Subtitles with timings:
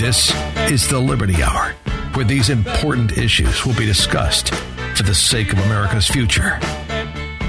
[0.00, 0.34] This
[0.70, 1.74] is the Liberty Hour,
[2.14, 4.48] where these important issues will be discussed
[4.96, 6.58] for the sake of America's future.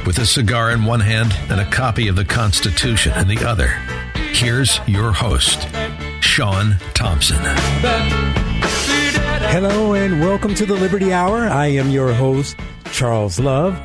[0.06, 3.68] With a cigar in one hand and a copy of the Constitution in the other,
[4.34, 5.66] here's your host,
[6.20, 7.40] Sean Thompson.
[9.48, 11.48] Hello and welcome to the Liberty Hour.
[11.48, 12.58] I am your host,
[12.92, 13.80] Charles Love.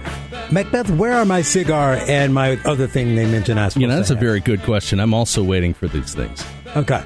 [0.50, 3.94] Macbeth, where are my cigar and my other thing they mentioned I was You know,
[3.94, 4.98] that's a to very good question.
[4.98, 6.44] I'm also waiting for these things.
[6.76, 6.98] have?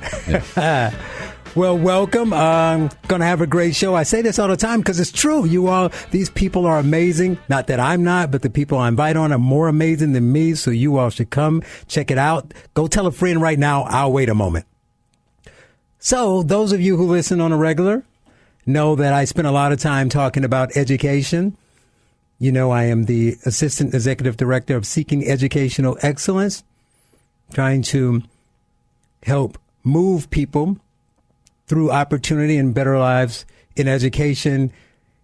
[0.56, 0.90] Okay.
[1.56, 2.32] well, welcome.
[2.32, 3.94] I'm going to have a great show.
[3.94, 5.44] I say this all the time because it's true.
[5.44, 7.38] You all, these people are amazing.
[7.48, 10.54] Not that I'm not, but the people I invite on are more amazing than me.
[10.54, 12.54] So you all should come check it out.
[12.74, 13.82] Go tell a friend right now.
[13.82, 14.66] I'll wait a moment.
[16.02, 18.04] So, those of you who listen on a regular
[18.64, 21.56] know that I spend a lot of time talking about education.
[22.38, 26.64] You know, I am the Assistant Executive Director of Seeking Educational Excellence,
[27.52, 28.22] trying to
[29.24, 30.78] help move people
[31.70, 34.72] through opportunity and better lives in education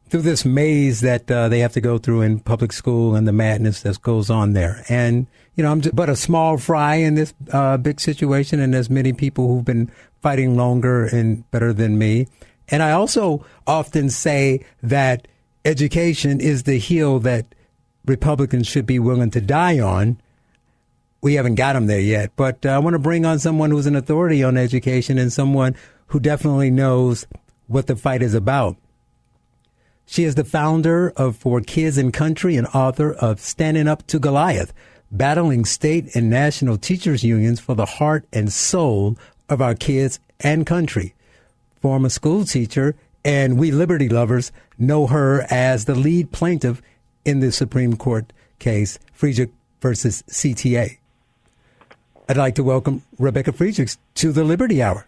[0.08, 3.32] through this maze that uh, they have to go through in public school and the
[3.32, 4.84] madness that goes on there.
[4.88, 8.72] And, you know, I'm just, but a small fry in this uh, big situation, and
[8.72, 9.90] there's many people who've been
[10.22, 12.28] fighting longer and better than me.
[12.68, 15.26] And I also often say that
[15.64, 17.56] education is the hill that
[18.04, 20.20] Republicans should be willing to die on.
[21.22, 23.86] We haven't got them there yet, but uh, I want to bring on someone who's
[23.86, 25.74] an authority on education and someone
[26.08, 27.26] who definitely knows
[27.66, 28.76] what the fight is about.
[30.06, 34.20] She is the founder of For Kids and Country and author of Standing Up to
[34.20, 34.72] Goliath,
[35.10, 39.16] battling state and national teachers unions for the heart and soul
[39.48, 41.14] of our kids and country.
[41.80, 42.94] Former school teacher,
[43.24, 46.80] and we Liberty lovers know her as the lead plaintiff
[47.24, 50.98] in the Supreme Court case, Friedrichs versus CTA.
[52.28, 55.06] I'd like to welcome Rebecca Friedrichs to the Liberty Hour.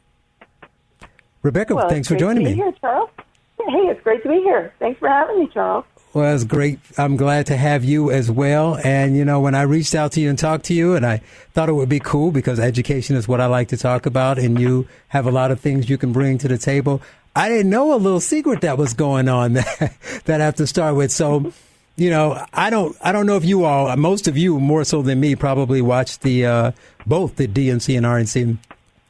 [1.43, 2.55] Rebecca, Well, thanks for joining me.
[2.55, 3.11] Here, Charles.
[3.59, 4.73] Hey, it's great to be here.
[4.79, 5.85] Thanks for having me, Charles.
[6.15, 6.79] Well, it's great.
[6.97, 8.77] I'm glad to have you as well.
[8.83, 11.19] And, you know, when I reached out to you and talked to you, and I
[11.53, 14.59] thought it would be cool because education is what I like to talk about, and
[14.59, 17.03] you have a lot of things you can bring to the table.
[17.37, 20.67] I didn't know a little secret that was going on that, that I have to
[20.67, 21.13] start with.
[21.13, 21.53] So,
[21.97, 25.03] you know, I don't, I don't know if you all, most of you more so
[25.03, 26.73] than me, probably watched the, uh,
[27.07, 28.57] both the DNC and RNC.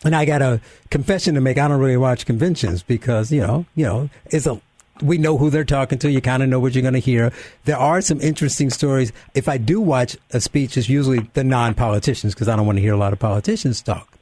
[0.05, 0.61] And I got a
[0.91, 1.59] confession to make.
[1.59, 4.61] I don't really watch conventions because, you know, you know, it's a,
[5.03, 6.11] we know who they're talking to.
[6.11, 7.33] You kind of know what you're going to hear.
[7.65, 9.13] There are some interesting stories.
[9.35, 12.83] If I do watch a speech, it's usually the non-politicians because I don't want to
[12.83, 14.19] hear a lot of politicians talk.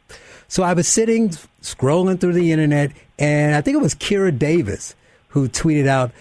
[0.48, 4.94] So I was sitting, scrolling through the internet, and I think it was Kira Davis
[5.28, 6.12] who tweeted out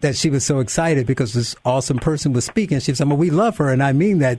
[0.00, 2.78] that she was so excited because this awesome person was speaking.
[2.80, 4.38] She said, well, we love her, and I mean that.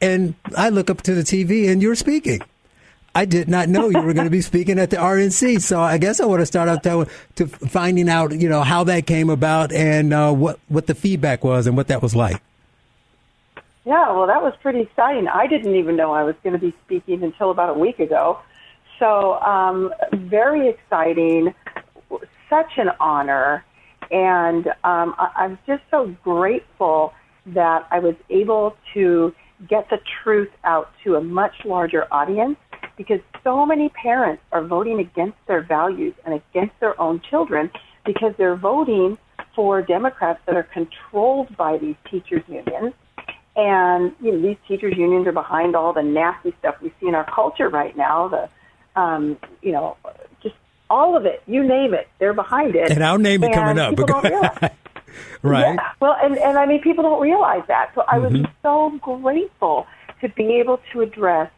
[0.00, 2.40] And I look up to the TV, and you're speaking.
[3.14, 5.60] I did not know you were going to be speaking at the RNC.
[5.62, 7.06] So I guess I want to start out to,
[7.36, 11.42] to finding out, you know, how that came about and uh, what what the feedback
[11.42, 12.40] was and what that was like.
[13.84, 15.26] Yeah, well, that was pretty exciting.
[15.26, 18.38] I didn't even know I was going to be speaking until about a week ago.
[18.98, 21.54] So, um, very exciting,
[22.50, 23.64] such an honor.
[24.10, 27.14] And um, I- I'm just so grateful
[27.46, 29.34] that I was able to
[29.66, 32.58] get the truth out to a much larger audience
[33.00, 37.70] because so many parents are voting against their values and against their own children
[38.04, 39.16] because they're voting
[39.56, 42.92] for Democrats that are controlled by these teachers' unions.
[43.56, 47.14] And you know, these teachers' unions are behind all the nasty stuff we see in
[47.14, 48.28] our culture right now.
[48.28, 49.96] The, um, you know,
[50.42, 50.56] just
[50.90, 51.42] all of it.
[51.46, 52.90] You name it, they're behind it.
[52.90, 54.74] And I'll name it And coming up.
[55.42, 55.74] Right.
[55.74, 55.92] Yeah.
[56.00, 57.90] Well, and, and I mean, people don't realize that.
[57.94, 58.32] So I was
[58.62, 59.86] so grateful
[60.20, 61.50] to be able to address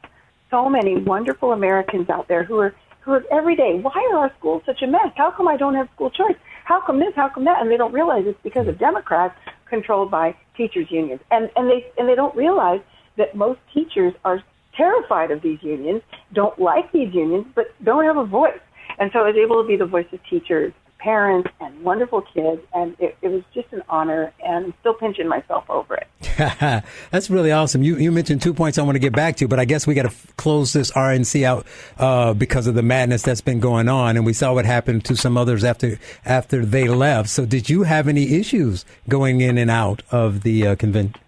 [0.52, 4.62] so many wonderful Americans out there who are heard every day, why are our schools
[4.64, 5.10] such a mess?
[5.16, 6.36] How come I don't have school choice?
[6.64, 7.12] How come this?
[7.16, 7.60] How come that?
[7.60, 9.34] And they don't realize it's because of Democrats
[9.68, 11.20] controlled by teachers unions.
[11.30, 12.80] And, and they, and they don't realize
[13.16, 14.40] that most teachers are
[14.76, 16.02] terrified of these unions,
[16.32, 18.60] don't like these unions, but don't have a voice.
[18.98, 20.72] And so I was able to be the voice of teachers
[21.02, 24.32] parents and wonderful kids, and it, it was just an honor.
[24.44, 26.06] And I'm still pinching myself over it.
[27.10, 27.82] That's really awesome.
[27.82, 29.94] You you mentioned two points I want to get back to, but I guess we
[29.94, 31.66] got to f- close this RNC out
[31.98, 35.16] uh, because of the madness that's been going on, and we saw what happened to
[35.16, 37.28] some others after after they left.
[37.28, 41.20] So, did you have any issues going in and out of the uh, convention?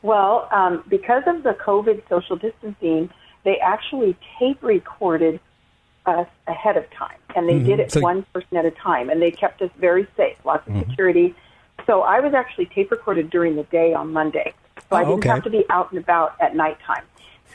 [0.00, 3.10] Well, um, because of the COVID social distancing,
[3.44, 5.40] they actually tape recorded
[6.08, 7.66] us ahead of time, and they mm-hmm.
[7.66, 10.66] did it so, one person at a time, and they kept us very safe, lots
[10.66, 10.90] of mm-hmm.
[10.90, 11.34] security.
[11.86, 15.18] So I was actually tape recorded during the day on Monday, so oh, I didn't
[15.20, 15.28] okay.
[15.28, 17.04] have to be out and about at nighttime.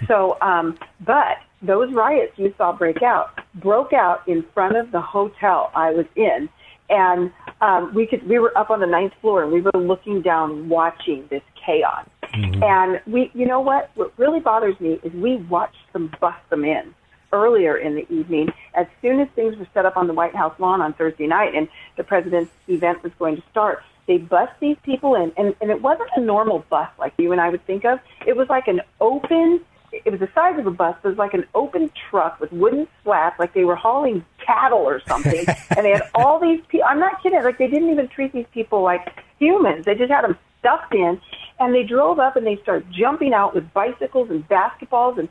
[0.08, 5.02] So, um, but those riots you saw break out broke out in front of the
[5.02, 6.50] hotel I was in,
[6.90, 10.22] and um, we could we were up on the ninth floor and we were looking
[10.22, 12.08] down watching this chaos.
[12.34, 12.64] Mm-hmm.
[12.64, 13.92] And we, you know what?
[13.96, 16.94] What really bothers me is we watched them bust them in
[17.34, 18.54] earlier in the evening.
[18.76, 21.54] As soon as things were set up on the White House lawn on Thursday night
[21.54, 25.34] and the president's event was going to start, they bust these people in.
[25.36, 28.00] And, and it wasn't a normal bus like you and I would think of.
[28.26, 31.18] It was like an open, it was the size of a bus, but it was
[31.18, 35.46] like an open truck with wooden slats, like they were hauling cattle or something.
[35.76, 36.86] and they had all these people.
[36.88, 37.42] I'm not kidding.
[37.44, 39.08] Like they didn't even treat these people like
[39.40, 39.86] humans.
[39.86, 41.20] They just had them stuffed in.
[41.60, 45.30] And they drove up and they started jumping out with bicycles and basketballs and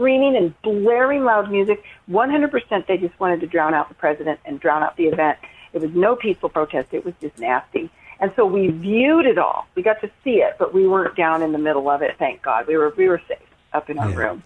[0.00, 1.84] screaming and blaring loud music.
[2.10, 5.38] 100% they just wanted to drown out the president and drown out the event.
[5.74, 6.88] It was no peaceful protest.
[6.92, 7.90] It was just nasty.
[8.18, 9.66] And so we viewed it all.
[9.74, 12.16] We got to see it, but we weren't down in the middle of it.
[12.18, 12.66] Thank God.
[12.66, 13.38] We were we were safe
[13.72, 14.16] up in our yeah.
[14.16, 14.42] room.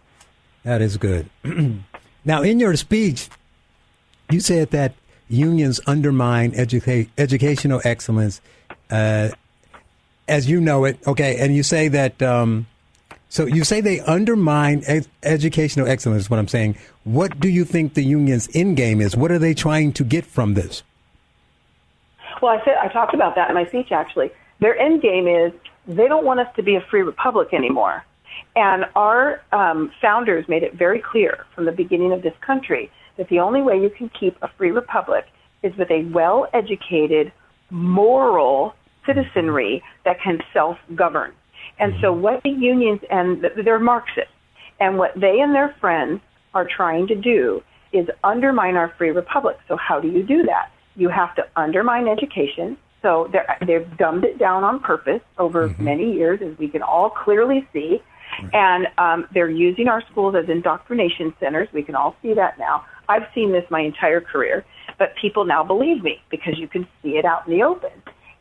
[0.64, 1.30] That is good.
[2.24, 3.28] now, in your speech,
[4.30, 4.94] you said that
[5.28, 8.40] unions undermine educa- educational excellence,
[8.90, 9.30] uh,
[10.28, 10.98] as you know it.
[11.06, 12.66] Okay, and you say that um,
[13.34, 16.76] so you say they undermine ed- educational excellence, is what I'm saying.
[17.02, 19.16] What do you think the union's end game is?
[19.16, 20.84] What are they trying to get from this?
[22.40, 23.90] Well, I said I talked about that in my speech.
[23.90, 25.52] Actually, their end game is
[25.88, 28.04] they don't want us to be a free republic anymore.
[28.54, 33.28] And our um, founders made it very clear from the beginning of this country that
[33.30, 35.26] the only way you can keep a free republic
[35.64, 37.32] is with a well-educated,
[37.68, 41.32] moral citizenry that can self-govern.
[41.78, 44.30] And so what the unions and they're Marxists,
[44.80, 46.20] and what they and their friends
[46.54, 47.62] are trying to do
[47.92, 49.56] is undermine our free republic.
[49.68, 50.70] So how do you do that?
[50.96, 52.76] You have to undermine education.
[53.02, 53.30] So
[53.66, 55.84] they've dumbed it down on purpose over mm-hmm.
[55.84, 58.02] many years, as we can all clearly see.
[58.52, 61.68] And um, they're using our schools as indoctrination centers.
[61.72, 62.84] We can all see that now.
[63.08, 64.64] I've seen this my entire career,
[64.98, 67.92] but people now believe me because you can see it out in the open.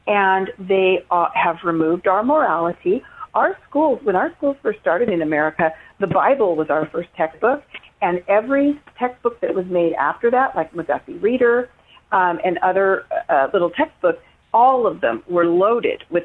[0.08, 3.04] And they uh, have removed our morality
[3.34, 7.64] our schools, when our schools first started in America, the Bible was our first textbook,
[8.02, 11.70] and every textbook that was made after that, like McGuffey Reader
[12.12, 14.20] um, and other uh, little textbooks,
[14.54, 16.24] all of them were loaded with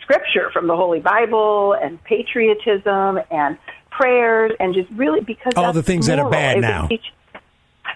[0.00, 3.58] scripture from the Holy Bible and patriotism and
[3.90, 6.30] prayers and just really because all the things moral.
[6.30, 6.86] that are bad now.
[6.86, 7.12] Teach,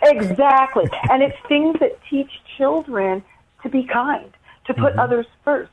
[0.03, 3.23] exactly, and it's things that teach children
[3.63, 4.33] to be kind,
[4.67, 4.99] to put mm-hmm.
[4.99, 5.71] others first,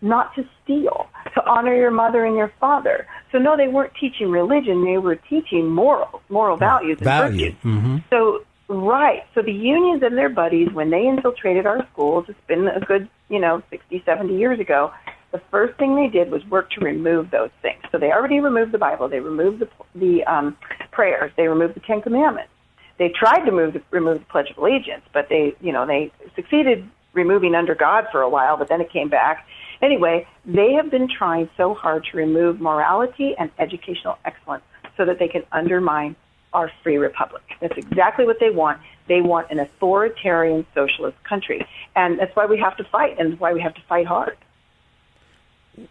[0.00, 3.06] not to steal, to honor your mother and your father.
[3.32, 7.52] So no, they weren't teaching religion; they were teaching morals, moral values, and Value.
[7.52, 7.62] virtues.
[7.64, 7.96] Mm-hmm.
[8.10, 12.68] So right, so the unions and their buddies, when they infiltrated our schools, it's been
[12.68, 14.92] a good, you know, 60, 70 years ago.
[15.32, 17.82] The first thing they did was work to remove those things.
[17.92, 20.56] So they already removed the Bible, they removed the the um,
[20.92, 22.50] prayers, they removed the Ten Commandments.
[22.98, 26.10] They tried to move the, remove the Pledge of Allegiance, but they, you know, they
[26.34, 29.46] succeeded removing under God for a while, but then it came back
[29.82, 34.64] Anyway, they have been trying so hard to remove morality and educational excellence
[34.96, 36.16] so that they can undermine
[36.52, 37.42] our free republic.
[37.60, 38.80] That's exactly what they want.
[39.08, 41.66] They want an authoritarian socialist country.
[41.94, 44.36] And that's why we have to fight, and why we have to fight hard.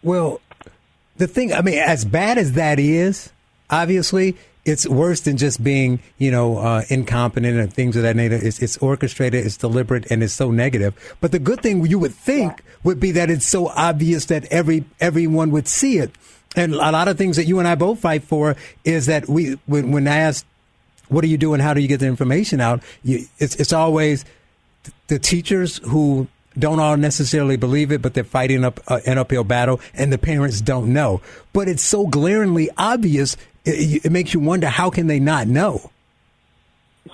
[0.01, 0.41] Well,
[1.17, 3.31] the thing, I mean, as bad as that is,
[3.69, 8.39] obviously, it's worse than just being, you know, uh, incompetent and things of that nature.
[8.41, 11.15] It's, it's, orchestrated, it's deliberate, and it's so negative.
[11.21, 12.73] But the good thing you would think yeah.
[12.83, 16.11] would be that it's so obvious that every everyone would see it.
[16.55, 19.59] And a lot of things that you and I both fight for is that we,
[19.67, 20.45] when, when asked,
[21.09, 21.59] "What are you doing?
[21.59, 24.25] How do you get the information out?" You, it's it's always
[25.07, 29.43] the teachers who don't all necessarily believe it, but they're fighting up uh, an uphill
[29.43, 31.21] battle, and the parents don't know.
[31.53, 35.91] But it's so glaringly obvious it, it makes you wonder how can they not know?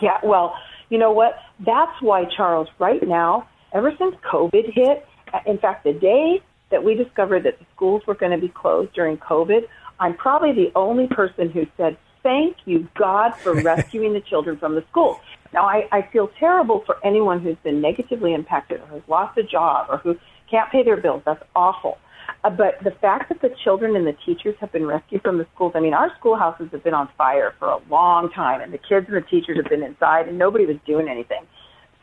[0.02, 0.56] Yeah, well,
[0.90, 1.38] you know what?
[1.66, 5.06] That's why, Charles, right now, ever since COVID hit,
[5.46, 8.94] in fact, the day that we discovered that the schools were going to be closed
[8.94, 9.68] during COVID,
[10.00, 14.76] I'm probably the only person who said, Thank you, God, for rescuing the children from
[14.76, 15.20] the school.
[15.54, 19.44] Now, I, I feel terrible for anyone who's been negatively impacted or has lost a
[19.44, 20.18] job or who
[20.50, 21.24] can't pay their bills.
[21.26, 21.98] That's awful.
[22.44, 25.46] Uh, but the fact that the children and the teachers have been rescued from the
[25.54, 28.80] schools, I mean, our schoolhouses have been on fire for a long time, and the
[28.80, 31.46] kids and the teachers have been inside, and nobody was doing anything.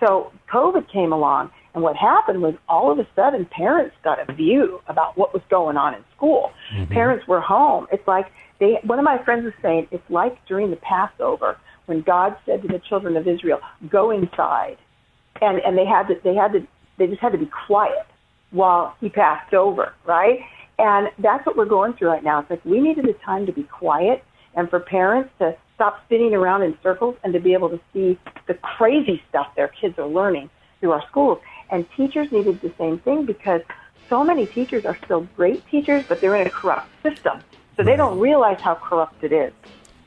[0.00, 4.32] So COVID came along, and what happened was all of a sudden parents got a
[4.32, 6.52] view about what was going on in school.
[6.72, 6.92] Mm-hmm.
[6.92, 7.86] Parents were home.
[7.90, 8.26] It's like
[8.60, 8.78] they.
[8.84, 12.68] One of my friends was saying it's like during the Passover when God said to
[12.68, 14.78] the children of Israel, "Go inside,"
[15.42, 18.06] and and they had to they had to they just had to be quiet
[18.50, 20.40] while he passed over, right?
[20.78, 22.40] And that's what we're going through right now.
[22.40, 24.24] It's like we needed a time to be quiet
[24.54, 28.18] and for parents to stop spinning around in circles and to be able to see
[28.46, 30.50] the crazy stuff their kids are learning
[30.80, 31.38] through our schools.
[31.70, 33.60] And teachers needed the same thing because
[34.08, 37.40] so many teachers are still great teachers, but they're in a corrupt system.
[37.76, 39.52] So they don't realize how corrupt it is.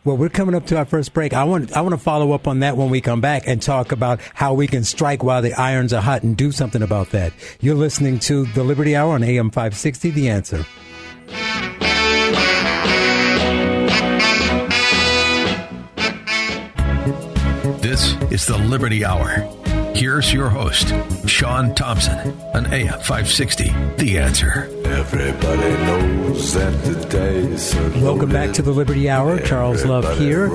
[0.03, 1.33] Well, we're coming up to our first break.
[1.33, 3.91] I want I want to follow up on that when we come back and talk
[3.91, 7.33] about how we can strike while the irons are hot and do something about that.
[7.59, 10.09] You're listening to the Liberty Hour on AM 560.
[10.09, 10.65] The answer.
[17.79, 19.47] This is the Liberty Hour.
[19.93, 20.93] Here's your host,
[21.27, 23.65] Sean Thompson, on AM 560.
[23.97, 24.80] The answer.
[24.91, 29.39] Everybody knows that the day is Welcome back to the Liberty Hour.
[29.39, 30.47] Charles Love here.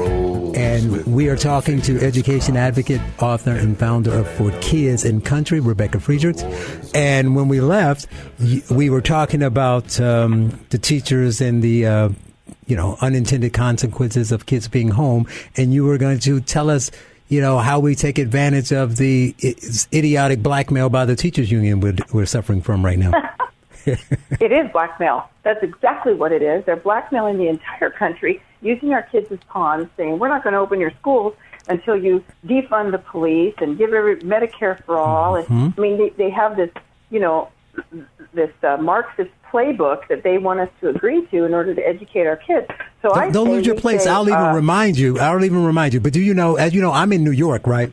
[0.54, 5.58] And we are talking to education advocate, author, and founder of For Kids and Country,
[5.60, 6.42] Rebecca Friedrichs.
[6.94, 8.08] And when we left,
[8.70, 12.08] we were talking about um, the teachers and the uh,
[12.66, 15.26] you know unintended consequences of kids being home,
[15.56, 16.90] and you were going to tell us
[17.28, 19.34] you know, how we take advantage of the
[19.92, 23.10] idiotic blackmail by the teachers union we're, we're suffering from right now.
[24.40, 25.28] it is blackmail.
[25.42, 26.64] That's exactly what it is.
[26.64, 30.58] They're blackmailing the entire country, using our kids as pawns, saying, we're not going to
[30.58, 31.34] open your schools
[31.68, 35.34] until you defund the police and give every Medicare for all.
[35.34, 35.52] Mm-hmm.
[35.52, 36.70] And I mean, they, they have this,
[37.10, 37.50] you know,
[38.32, 42.26] this uh, Marxist playbook that they want us to agree to in order to educate
[42.26, 42.66] our kids.
[43.02, 44.04] So don't, I don't lose your place.
[44.04, 45.18] Say, I'll even uh, remind you.
[45.18, 46.00] I'll even remind you.
[46.00, 46.56] But do you know?
[46.56, 47.92] As you know, I'm in New York, right?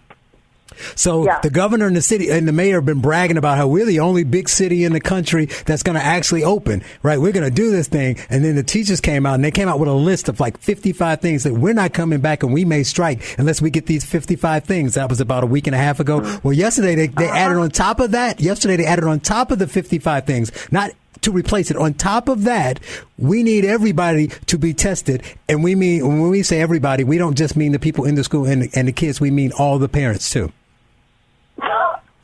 [0.96, 1.40] So yeah.
[1.42, 4.00] the governor and the city and the mayor have been bragging about how we're the
[4.00, 7.20] only big city in the country that's going to actually open, right?
[7.20, 8.18] We're going to do this thing.
[8.30, 10.58] And then the teachers came out and they came out with a list of like
[10.58, 14.06] 55 things that we're not coming back and we may strike unless we get these
[14.06, 14.94] 55 things.
[14.96, 16.22] That was about a week and a half ago.
[16.22, 16.48] Mm-hmm.
[16.48, 17.38] Well, yesterday they, they uh-huh.
[17.38, 20.92] added on top of that, yesterday they added on top of the 55 things, not
[21.22, 21.78] to replace it.
[21.78, 22.80] On top of that,
[23.18, 25.24] we need everybody to be tested.
[25.50, 28.24] And we mean, when we say everybody, we don't just mean the people in the
[28.24, 30.52] school and, and the kids, we mean all the parents too.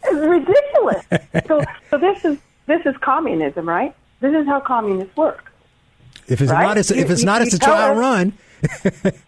[0.09, 1.05] It's ridiculous.
[1.47, 2.37] so, so this is
[2.67, 3.95] this is communism, right?
[4.19, 5.51] This is how communists work.
[6.27, 6.63] If it's right?
[6.63, 8.33] not, as, if it's you, not, it's a trial run.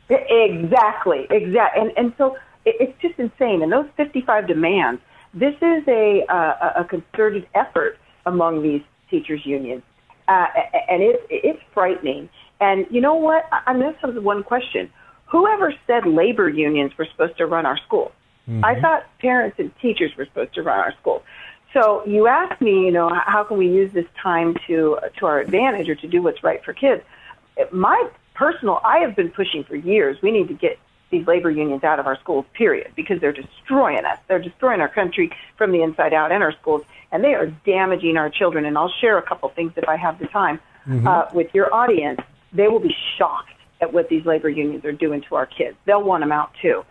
[0.10, 3.62] exactly, exactly, and and so it, it's just insane.
[3.64, 5.02] And those fifty-five demands.
[5.34, 9.84] This is a uh, a concerted effort among these teachers' unions,
[10.28, 10.48] uh,
[10.90, 12.30] and it, it's frightening.
[12.60, 13.46] And you know what?
[13.52, 14.92] I, am just have one question:
[15.28, 18.12] Whoever said labor unions were supposed to run our schools?
[18.52, 18.66] Mm-hmm.
[18.66, 21.24] I thought parents and teachers were supposed to run our schools.
[21.74, 25.40] So you ask me, you know, how can we use this time to to our
[25.40, 27.02] advantage or to do what's right for kids?
[27.72, 30.22] My personal, I have been pushing for years.
[30.22, 30.78] We need to get
[31.12, 34.18] these labor unions out of our schools, period, because they're destroying us.
[34.28, 38.18] They're destroying our country from the inside out and our schools, and they are damaging
[38.18, 38.66] our children.
[38.66, 41.08] And I'll share a couple things if I have the time mm-hmm.
[41.08, 42.20] uh, with your audience.
[42.54, 45.78] They will be shocked at what these labor unions are doing to our kids.
[45.86, 46.84] They'll want them out too.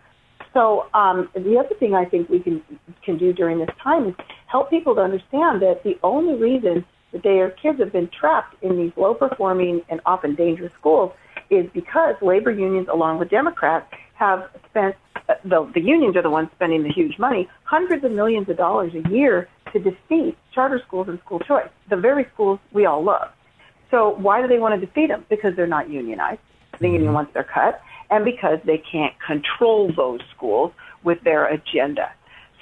[0.53, 2.61] So um, the other thing I think we can
[3.03, 4.15] can do during this time is
[4.47, 8.77] help people to understand that the only reason that their kids have been trapped in
[8.77, 11.11] these low performing and often dangerous schools
[11.49, 14.95] is because labor unions, along with Democrats, have spent
[15.29, 18.57] uh, the, the unions are the ones spending the huge money, hundreds of millions of
[18.57, 23.03] dollars a year to defeat charter schools and school choice, the very schools we all
[23.03, 23.29] love.
[23.89, 25.25] So why do they want to defeat them?
[25.29, 26.39] Because they're not unionized.
[26.79, 27.13] The union mm-hmm.
[27.13, 27.81] wants their cut
[28.11, 30.71] and because they can't control those schools
[31.03, 32.11] with their agenda.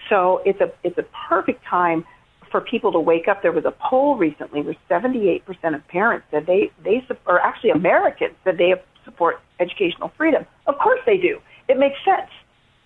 [0.07, 2.05] So it's a it's a perfect time
[2.49, 3.41] for people to wake up.
[3.41, 5.43] There was a poll recently where 78%
[5.75, 10.45] of parents said they they or actually Americans said they support educational freedom.
[10.67, 11.39] Of course they do.
[11.67, 12.29] It makes sense.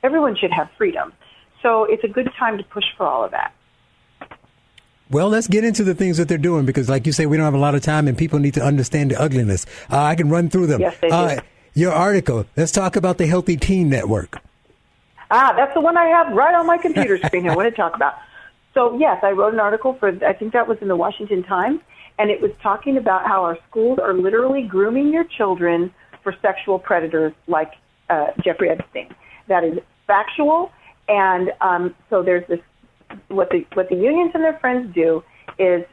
[0.01, 1.13] Everyone should have freedom.
[1.61, 3.53] So it's a good time to push for all of that.
[5.09, 7.45] Well, let's get into the things that they're doing because, like you say, we don't
[7.45, 9.65] have a lot of time and people need to understand the ugliness.
[9.89, 10.81] Uh, I can run through them.
[10.81, 11.13] Yes, they do.
[11.13, 11.39] Uh,
[11.73, 12.45] your article.
[12.55, 14.41] Let's talk about the Healthy Teen Network.
[15.31, 17.49] Ah, that's the one I have right on my computer screen.
[17.49, 18.15] I want to talk about.
[18.73, 20.09] So yes, I wrote an article for.
[20.25, 21.79] I think that was in the Washington Times,
[22.19, 26.79] and it was talking about how our schools are literally grooming your children for sexual
[26.79, 27.73] predators like
[28.09, 29.13] uh, Jeffrey Epstein.
[29.47, 30.71] That is factual,
[31.07, 32.59] and um, so there's this.
[33.27, 35.23] What the what the unions and their friends do
[35.59, 35.83] is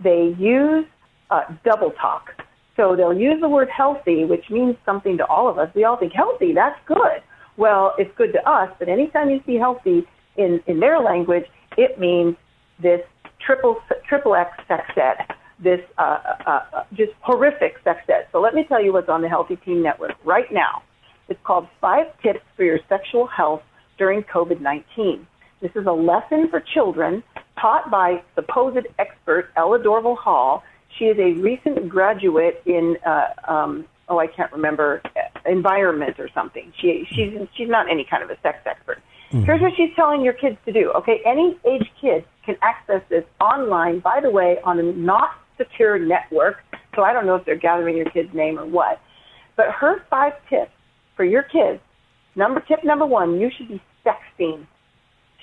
[0.00, 0.86] they use
[1.30, 2.30] uh, double talk.
[2.76, 5.68] So they'll use the word healthy, which means something to all of us.
[5.74, 7.22] We all think healthy, that's good.
[7.56, 10.06] Well, it's good to us, but anytime you see healthy
[10.36, 11.44] in, in their language,
[11.78, 12.36] it means
[12.82, 13.00] this
[13.44, 13.76] triple
[14.08, 18.26] triple X sex ed, this uh, uh, uh, just horrific sex ed.
[18.32, 20.82] So let me tell you what's on the Healthy Teen Network right now.
[21.28, 23.62] It's called Five Tips for Your Sexual Health
[23.98, 25.26] During COVID 19.
[25.62, 27.22] This is a lesson for children
[27.60, 30.62] taught by supposed expert Ella Dorval Hall.
[30.98, 35.02] She is a recent graduate in, uh, um, oh, I can't remember,
[35.44, 36.72] environment or something.
[36.80, 39.02] She, she's, she's not any kind of a sex expert.
[39.30, 39.44] Mm-hmm.
[39.44, 40.92] Here's what she's telling your kids to do.
[40.92, 45.98] Okay, any age kid can access this online, by the way, on a not secure
[45.98, 46.58] network.
[46.94, 49.00] So I don't know if they're gathering your kid's name or what.
[49.56, 50.70] But her five tips
[51.16, 51.80] for your kids
[52.36, 54.66] number tip number one, you should be sexting.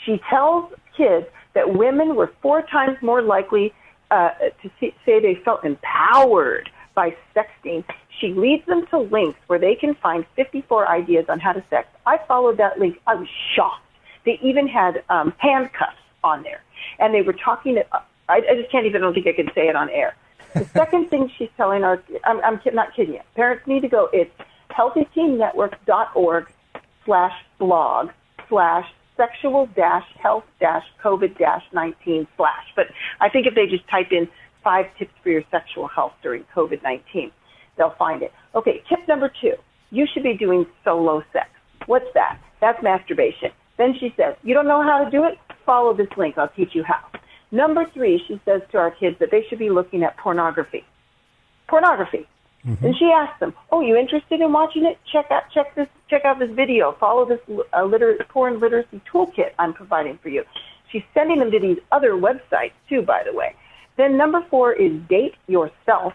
[0.05, 3.73] She tells kids that women were four times more likely
[4.13, 4.29] uh,
[4.61, 7.83] to see, say they felt empowered by sexting.
[8.19, 11.87] She leads them to links where they can find 54 ideas on how to sex.
[12.05, 12.99] I followed that link.
[13.07, 13.81] I was shocked.
[14.23, 16.61] They even had um, handcuffs on there,
[16.99, 17.75] and they were talking.
[17.75, 17.85] To,
[18.29, 19.01] I, I just can't even.
[19.01, 20.15] I don't think I can say it on air.
[20.53, 23.21] The second thing she's telling our, I'm, I'm not kidding you.
[23.35, 24.09] Parents need to go.
[24.13, 24.31] It's
[24.69, 26.47] healthyteennetwork.org
[27.05, 28.11] slash blog
[28.47, 32.65] slash sexual dash health dash COVID dash 19 slash.
[32.75, 32.87] But
[33.21, 34.27] I think if they just type in
[34.63, 37.31] five tips for your sexual health during COVID 19,
[37.77, 38.31] they'll find it.
[38.55, 39.53] Okay, tip number two
[39.93, 41.49] you should be doing solo sex.
[41.85, 42.41] What's that?
[42.61, 43.51] That's masturbation.
[43.77, 45.37] Then she says, You don't know how to do it?
[45.65, 46.37] Follow this link.
[46.37, 46.99] I'll teach you how.
[47.51, 50.83] Number three, she says to our kids that they should be looking at pornography.
[51.69, 52.27] Pornography.
[52.67, 52.85] Mm-hmm.
[52.85, 54.97] And she asks them, "Oh, you interested in watching it?
[55.11, 56.93] Check out check this check out this video.
[56.93, 57.39] Follow this
[57.73, 60.45] uh, liter- porn literacy toolkit I'm providing for you."
[60.89, 63.55] She's sending them to these other websites too, by the way.
[63.97, 66.13] Then number four is date yourself,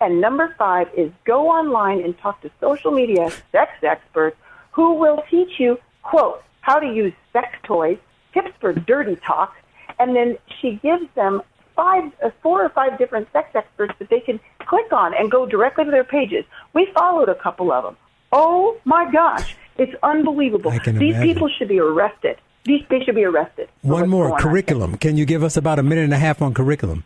[0.00, 4.36] and number five is go online and talk to social media sex experts
[4.70, 7.98] who will teach you quote how to use sex toys,
[8.32, 9.54] tips for dirty talk,
[9.98, 11.42] and then she gives them
[11.74, 15.46] five, uh, four or five different sex experts that they can click on and go
[15.46, 16.44] directly to their pages.
[16.74, 17.96] We followed a couple of them.
[18.30, 20.70] Oh my gosh, it's unbelievable.
[20.70, 21.22] These imagine.
[21.22, 22.36] people should be arrested.
[22.64, 23.68] These they should be arrested.
[23.82, 24.92] One more curriculum.
[24.92, 24.98] On.
[24.98, 27.04] Can you give us about a minute and a half on curriculum?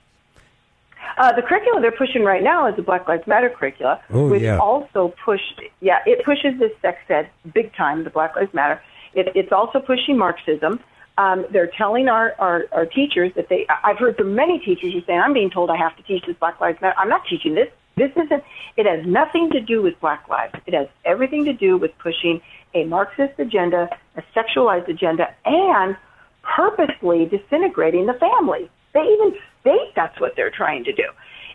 [1.19, 4.43] Uh, the curriculum they're pushing right now is the Black Lives Matter curricula, oh, which
[4.43, 4.59] yeah.
[4.59, 5.61] also pushed.
[5.81, 8.03] Yeah, it pushes this sex ed big time.
[8.05, 8.83] The Black Lives Matter.
[9.15, 10.81] It, it's also pushing Marxism.
[11.23, 15.03] Um, they're telling our, our, our teachers that they, I've heard from many teachers who
[15.03, 16.99] say, I'm being told I have to teach this Black Lives Matter.
[16.99, 17.69] I'm not teaching this.
[17.97, 18.43] This isn't,
[18.77, 20.55] it has nothing to do with Black lives.
[20.67, 22.41] It has everything to do with pushing
[22.75, 25.97] a Marxist agenda, a sexualized agenda, and
[26.43, 28.69] purposely disintegrating the family.
[28.93, 31.09] They even state that's what they're trying to do.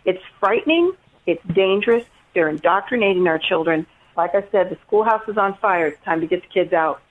[0.06, 0.92] It's frightening.
[1.26, 2.06] It's dangerous.
[2.32, 3.86] They're indoctrinating our children.
[4.16, 5.88] Like I said, the schoolhouse is on fire.
[5.88, 7.02] It's time to get the kids out.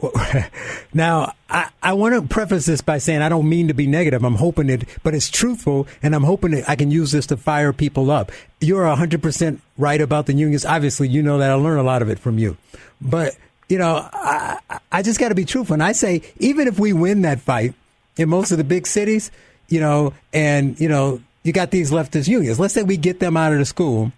[0.94, 4.24] Now, I, I want to preface this by saying I don't mean to be negative.
[4.24, 7.36] I'm hoping it, but it's truthful, and I'm hoping that I can use this to
[7.36, 8.30] fire people up.
[8.60, 10.66] You're 100% right about the unions.
[10.66, 12.58] Obviously, you know that I learn a lot of it from you.
[13.00, 13.36] But,
[13.68, 14.58] you know, I,
[14.90, 15.74] I just got to be truthful.
[15.74, 17.74] And I say, even if we win that fight
[18.18, 19.30] in most of the big cities,
[19.68, 22.60] you know, and, you know, you got these leftist unions.
[22.60, 24.12] Let's say we get them out of the school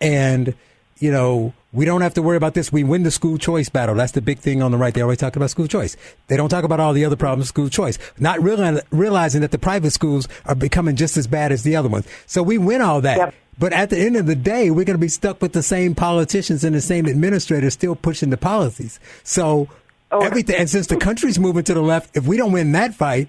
[0.00, 0.54] and,
[0.98, 2.72] you know, we don't have to worry about this.
[2.72, 3.94] We win the school choice battle.
[3.94, 4.94] That's the big thing on the right.
[4.94, 5.94] They always talk about school choice.
[6.28, 7.98] They don't talk about all the other problems school choice.
[8.18, 11.90] Not realizing, realizing that the private schools are becoming just as bad as the other
[11.90, 12.06] ones.
[12.24, 13.18] So we win all that.
[13.18, 13.34] Yep.
[13.58, 15.94] But at the end of the day, we're going to be stuck with the same
[15.94, 18.98] politicians and the same administrators still pushing the policies.
[19.22, 19.68] So
[20.10, 20.20] oh.
[20.20, 23.28] everything, and since the country's moving to the left, if we don't win that fight,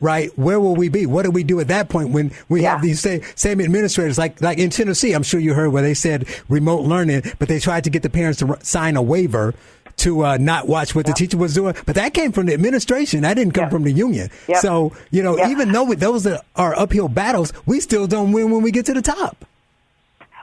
[0.00, 0.36] right?
[0.38, 1.06] Where will we be?
[1.06, 2.72] What do we do at that point when we yeah.
[2.72, 5.12] have these same, same administrators, like like in Tennessee?
[5.12, 8.10] I'm sure you heard where they said remote learning, but they tried to get the
[8.10, 9.54] parents to sign a waiver
[9.98, 11.74] to uh, not watch what the teacher was doing.
[11.84, 13.22] But that came from the administration.
[13.22, 14.30] That didn't come from the union.
[14.60, 18.70] So you know, even though those are uphill battles, we still don't win when we
[18.70, 19.44] get to the top.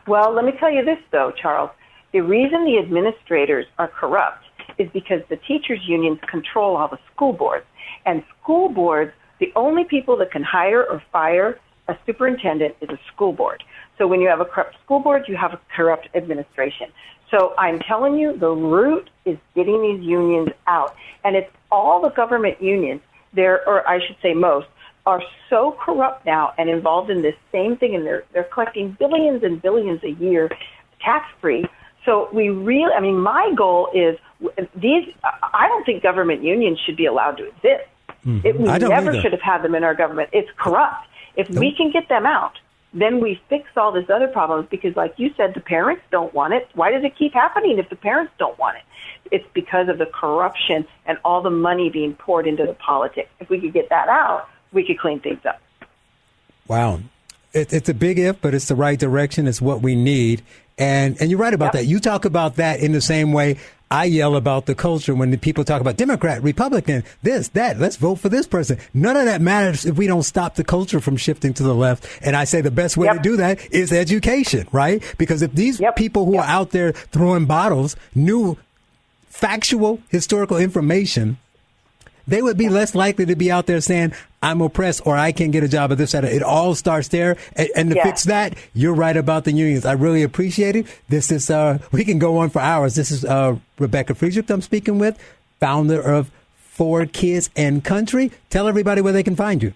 [0.07, 1.71] Well, let me tell you this though, Charles.
[2.11, 4.45] The reason the administrators are corrupt
[4.77, 7.65] is because the teachers unions control all the school boards,
[8.05, 12.99] and school boards the only people that can hire or fire a superintendent is a
[13.13, 13.63] school board.
[13.97, 16.87] So when you have a corrupt school board, you have a corrupt administration.
[17.31, 20.95] So I'm telling you, the root is getting these unions out.
[21.23, 23.01] And it's all the government unions,
[23.33, 24.67] there, or I should say most,
[25.05, 29.43] are so corrupt now and involved in this same thing, and they're, they're collecting billions
[29.43, 30.49] and billions a year
[31.01, 31.65] tax free.
[32.05, 34.17] So we really, I mean, my goal is
[34.75, 37.89] these, I don't think government unions should be allowed to exist.
[38.25, 38.45] Mm-hmm.
[38.47, 39.21] It, we never either.
[39.21, 40.29] should have had them in our government.
[40.33, 41.07] It's corrupt.
[41.35, 42.53] If we can get them out,
[42.93, 46.53] then we fix all these other problems because, like you said, the parents don't want
[46.53, 46.67] it.
[46.75, 48.83] Why does it keep happening if the parents don't want it?
[49.31, 53.29] It's because of the corruption and all the money being poured into the politics.
[53.39, 55.61] If we could get that out, we could clean things up.
[56.67, 57.01] Wow.
[57.53, 59.47] It, it's a big if, but it's the right direction.
[59.47, 60.41] It's what we need.
[60.77, 61.73] And, and you're right about Yep.
[61.73, 61.85] that.
[61.85, 63.57] You talk about that in the same way
[63.91, 67.95] I yell about the culture when the people talk about Democrat, Republican, this, that, let's
[67.97, 68.79] vote for this person.
[68.93, 72.07] None of that matters if we don't stop the culture from shifting to the left.
[72.21, 75.03] And I say the best way to do that is education, right?
[75.17, 75.95] Because if these Yep.
[75.95, 76.43] people who Yep.
[76.43, 78.57] are out there throwing bottles knew
[79.29, 81.37] factual historical information,
[82.27, 84.13] they would be less likely to be out there saying,
[84.45, 86.11] I'm oppressed or I can't get a job at this.
[86.13, 86.23] That.
[86.23, 87.35] It all starts there.
[87.55, 88.03] And, and to Yeah.
[88.03, 89.85] fix that, you're right about the unions.
[89.85, 90.85] I really appreciate it.
[91.09, 92.93] This is, uh, we can go on for hours.
[92.95, 95.17] This is uh, Rebecca Friedrichs I'm speaking with,
[95.59, 98.31] founder of For Kids and Country.
[98.49, 99.73] Tell everybody where they can find you.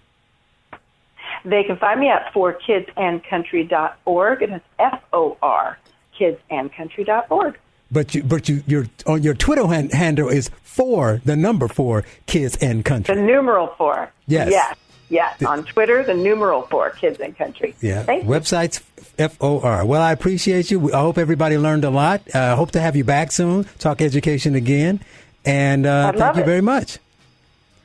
[1.46, 5.78] They can find me at forkidsandcountry.org, and it's F O R,
[6.20, 7.58] kidsandcountry.org.
[7.92, 12.06] But you, but you, your on your Twitter han- handle is for the number four
[12.28, 13.16] kids and country.
[13.16, 14.12] The numeral four.
[14.28, 14.52] Yes.
[14.52, 14.78] Yes.
[15.10, 15.42] Yes.
[15.44, 17.76] On Twitter, the numeral four, kids and country.
[17.82, 18.04] Yeah.
[18.04, 18.26] Thank.
[18.26, 18.84] Websites
[19.18, 19.84] F O R.
[19.86, 20.94] Well, I appreciate you.
[20.94, 22.22] I hope everybody learned a lot.
[22.34, 23.66] I uh, hope to have you back soon.
[23.80, 25.00] Talk education again.
[25.44, 26.46] And uh, thank you it.
[26.46, 27.00] very much.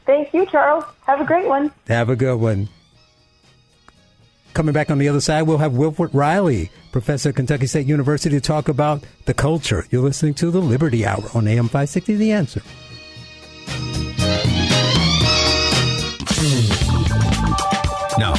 [0.05, 0.85] Thank you, Charles.
[1.07, 1.73] Have a great one.
[1.89, 2.69] Have a good one.
[4.55, 8.37] Coming back on the other side, we'll have Wilfred Reilly, professor at Kentucky State University,
[8.37, 9.85] to talk about the culture.
[9.91, 12.63] You're listening to the Liberty Hour on AM 560 The Answer.
[18.17, 18.35] Now,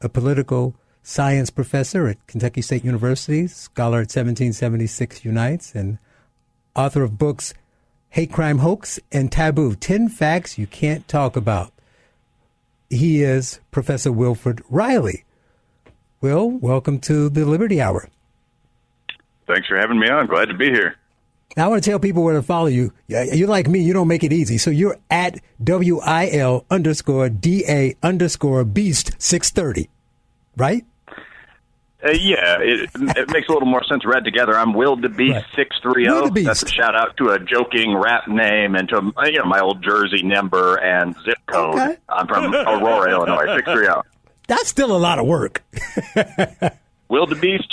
[0.00, 0.74] a political
[1.06, 5.98] science professor at Kentucky State University, scholar at 1776 Unites, and
[6.74, 7.54] author of books
[8.10, 11.72] Hate Crime Hoax and Taboo 10 Facts You Can't Talk About.
[12.90, 15.24] He is Professor Wilfred Reilly.
[16.20, 18.08] Will, welcome to the Liberty Hour.
[19.46, 20.26] Thanks for having me on.
[20.26, 20.96] Glad to be here.
[21.56, 22.92] Now, I want to tell people where to follow you.
[23.06, 24.58] Yeah, You're like me, you don't make it easy.
[24.58, 29.88] So you're at WIL underscore DA underscore beast 630,
[30.56, 30.84] right?
[32.04, 34.56] Uh, yeah, it, it makes a little more sense read together.
[34.56, 35.44] I'm Will DeBeast Right.
[35.54, 36.28] six three zero.
[36.28, 36.44] DeBeast.
[36.44, 39.60] That's a shout out to a joking rap name and to uh, you know my
[39.60, 41.74] old Jersey number and zip code.
[41.74, 41.96] Okay.
[42.08, 43.56] I'm from Aurora, Illinois.
[43.56, 44.02] Six three zero.
[44.46, 45.64] That's still a lot of work.
[47.08, 47.72] Will DeBeast.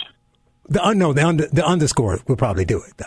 [0.69, 3.05] The uh, no, the, under, the underscore will probably do it though.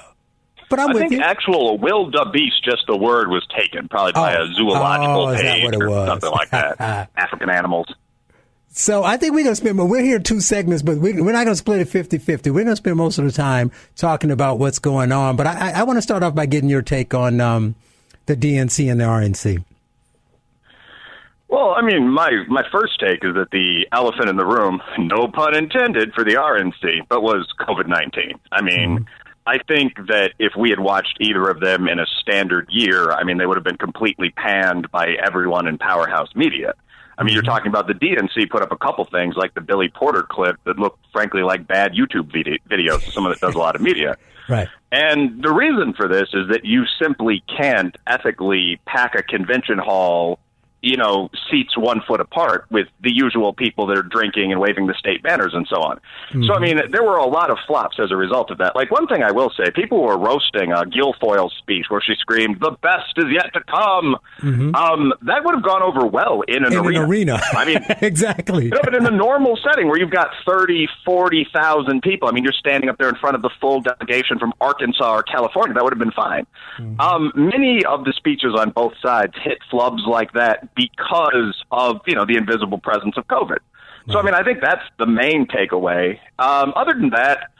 [0.68, 1.20] But I'm I with think you.
[1.20, 4.42] actual Will DeBeast, just the word was taken probably by Oh.
[4.44, 7.08] a zoological Oh, page or something like that.
[7.16, 7.86] African animals.
[8.78, 11.44] So I think we're going to spend, we're here two segments, but we, we're not
[11.44, 12.50] going to split it 50 50.
[12.50, 15.34] We're going to spend most of the time talking about what's going on.
[15.34, 17.74] But I, I, I want to start off by getting your take on um,
[18.26, 19.64] the DNC and the RNC.
[21.48, 25.28] Well, I mean, my my first take is that the elephant in the room, no
[25.28, 28.38] pun intended, for the RNC, but was COVID nineteen.
[28.52, 29.06] I mean,
[29.46, 33.24] I think that if we had watched either of them in a standard year, I
[33.24, 36.74] mean, they would have been completely panned by everyone in powerhouse media.
[37.18, 37.50] I mean, you're mm-hmm.
[37.50, 40.78] talking about the DNC put up a couple things like the Billy Porter clip that
[40.78, 44.16] looked frankly like bad YouTube video- videos to someone that does a lot of media.
[44.48, 44.68] Right.
[44.92, 50.38] And the reason for this is that you simply can't ethically pack a convention hall
[50.82, 54.86] you know, seats one foot apart with the usual people that are drinking and waving
[54.86, 55.96] the state banners and so on.
[56.28, 56.44] Mm-hmm.
[56.44, 58.76] So, I mean, there were a lot of flops as a result of that.
[58.76, 62.60] Like, one thing I will say, people were roasting uh, Guilfoyle's speech where she screamed,
[62.60, 64.16] the best is yet to come.
[64.40, 64.74] Mm-hmm.
[64.74, 67.02] Um, that would have gone over well in an in arena.
[67.02, 67.40] An arena.
[67.52, 68.68] I mean, exactly.
[68.68, 72.90] but in a normal setting where you've got 30, 40,000 people, I mean, you're standing
[72.90, 75.98] up there in front of the full delegation from Arkansas or California, that would have
[75.98, 76.46] been fine.
[76.78, 77.00] Mm-hmm.
[77.00, 82.14] Um, many of the speeches on both sides hit flubs like that because of you
[82.14, 83.58] know the invisible presence of COVID.
[84.08, 86.18] So I mean, I think that's the main takeaway.
[86.38, 87.50] Um, other than that,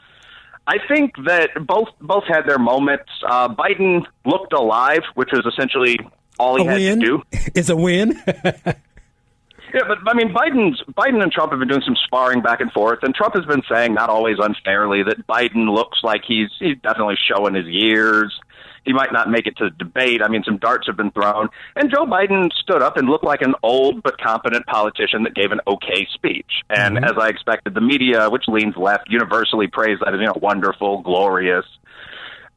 [0.65, 3.09] I think that both both had their moments.
[3.27, 5.97] Uh, Biden looked alive, which was essentially
[6.39, 6.99] all he a had win?
[7.01, 7.23] to do.
[7.55, 8.21] It's a win.
[9.73, 12.71] Yeah, but I mean, Biden's Biden and Trump have been doing some sparring back and
[12.71, 16.77] forth, and Trump has been saying, not always unfairly, that Biden looks like he's he's
[16.81, 18.33] definitely showing his years.
[18.87, 20.21] He might not make it to the debate.
[20.23, 23.41] I mean, some darts have been thrown, and Joe Biden stood up and looked like
[23.41, 26.63] an old but competent politician that gave an okay speech.
[26.69, 27.03] And mm-hmm.
[27.03, 31.01] as I expected, the media, which leans left, universally praised that as you know wonderful,
[31.01, 31.65] glorious.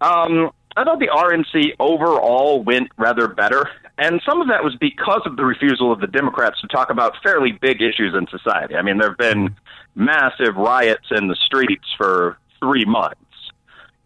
[0.01, 3.69] Um, I thought the RNC overall went rather better.
[3.99, 7.15] And some of that was because of the refusal of the Democrats to talk about
[7.23, 8.77] fairly big issues in society.
[8.77, 9.57] I mean, there have been
[9.95, 13.21] massive riots in the streets for three months.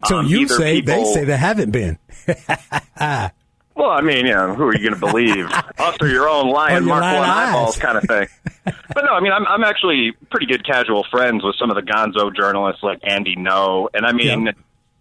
[0.05, 1.97] So um, you say people, they say there haven't been.
[2.27, 5.49] well, I mean, you know, who are you going to believe?
[5.77, 8.27] Us or your own lion, oh, Mark one eyeballs kind of thing.
[8.65, 11.81] but no, I mean, I'm, I'm actually pretty good casual friends with some of the
[11.81, 13.87] gonzo journalists like Andy Ngo.
[13.93, 14.53] And I mean,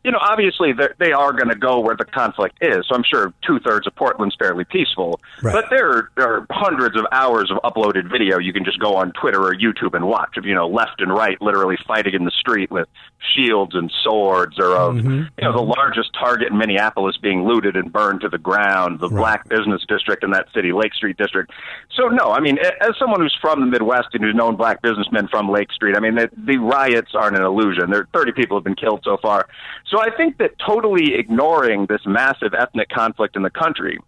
[0.05, 2.87] you know, obviously they are going to go where the conflict is.
[2.87, 5.19] So I'm sure two thirds of Portland's fairly peaceful.
[5.43, 5.53] Right.
[5.53, 9.13] But there, there are hundreds of hours of uploaded video you can just go on
[9.13, 12.31] Twitter or YouTube and watch of, you know, left and right literally fighting in the
[12.31, 12.87] street with
[13.35, 15.23] shields and swords or of, mm-hmm.
[15.39, 19.09] you know, the largest target in Minneapolis being looted and burned to the ground, the
[19.09, 19.17] right.
[19.17, 21.51] black business district in that city, Lake Street district.
[21.97, 25.29] So no, I mean, as someone who's from the Midwest and who's known black businessmen
[25.29, 27.91] from Lake Street, I mean, the, the riots aren't an illusion.
[27.91, 29.49] There 30 people have been killed so far.
[29.87, 33.99] So I think that totally ignoring this massive ethnic conflict in the country,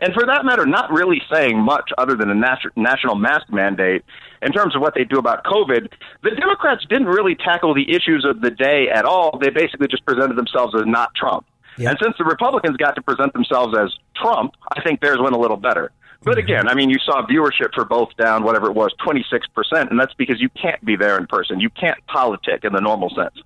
[0.00, 4.02] and for that matter, not really saying much other than a nat- national mask mandate
[4.42, 5.88] in terms of what they do about COVID,
[6.22, 9.38] the Democrats didn't really tackle the issues of the day at all.
[9.38, 11.46] They basically just presented themselves as not Trump.
[11.90, 15.38] And since the Republicans got to present themselves as Trump, I think theirs went a
[15.38, 15.90] little better.
[16.22, 16.38] But mm-hmm.
[16.38, 20.14] again, I mean, you saw viewership for both down, whatever it was, 26%, and that's
[20.14, 21.60] because you can't be there in person.
[21.60, 23.42] You can't politic in the normal sense.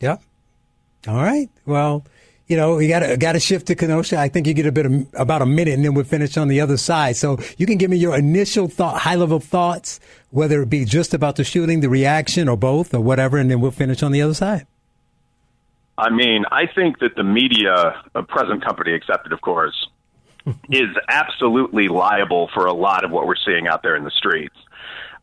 [0.00, 0.22] Yep.
[1.06, 1.48] All right.
[1.64, 2.04] Well,
[2.48, 4.18] you know, we got to got to shift to Kenosha.
[4.18, 6.48] I think you get a bit of about a minute, and then we'll finish on
[6.48, 7.16] the other side.
[7.16, 11.12] So you can give me your initial thought, high level thoughts, whether it be just
[11.12, 14.22] about the shooting, the reaction, or both, or whatever, and then we'll finish on the
[14.22, 14.66] other side.
[15.98, 19.88] I mean, I think that the media, a present company accepted, of course,
[20.70, 24.56] is absolutely liable for a lot of what we're seeing out there in the streets.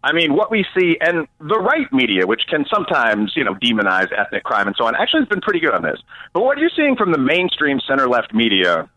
[0.05, 4.07] I mean, what we see, and the right media, which can sometimes, you know, demonize
[4.15, 5.99] ethnic crime and so on, actually has been pretty good on this.
[6.31, 8.87] But what you're seeing from the mainstream center left media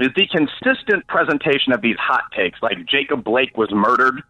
[0.00, 4.20] is the consistent presentation of these hot takes, like Jacob Blake was murdered.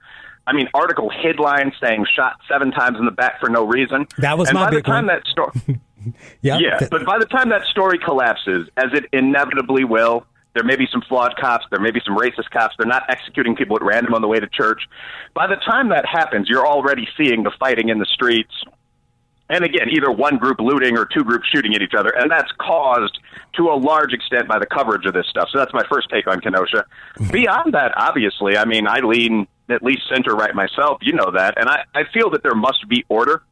[0.47, 4.07] I mean, article headline saying shot seven times in the back for no reason.
[4.19, 5.17] That was and my by big the time one.
[5.17, 5.81] that story,
[6.43, 10.77] yeah, yeah, but by the time that story collapses, as it inevitably will, there may
[10.77, 11.65] be some flawed cops.
[11.71, 12.75] There may be some racist cops.
[12.79, 14.83] They're not executing people at random on the way to church.
[15.35, 18.53] By the time that happens, you're already seeing the fighting in the streets.
[19.49, 22.11] And again, either one group looting or two groups shooting at each other.
[22.11, 23.19] And that's caused
[23.55, 25.49] to a large extent by the coverage of this stuff.
[25.53, 26.87] So that's my first take on Kenosha.
[27.17, 27.33] Mm-hmm.
[27.33, 30.99] Beyond that, obviously, I mean, I lean at least center right myself.
[31.03, 31.59] You know that.
[31.59, 33.43] And I, I feel that there must be order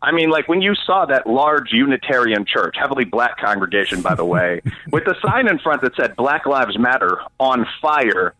[0.00, 4.24] I mean, like when you saw that large Unitarian church, heavily black congregation, by the
[4.36, 4.60] way,
[4.92, 8.34] with the sign in front that said Black Lives Matter on fire,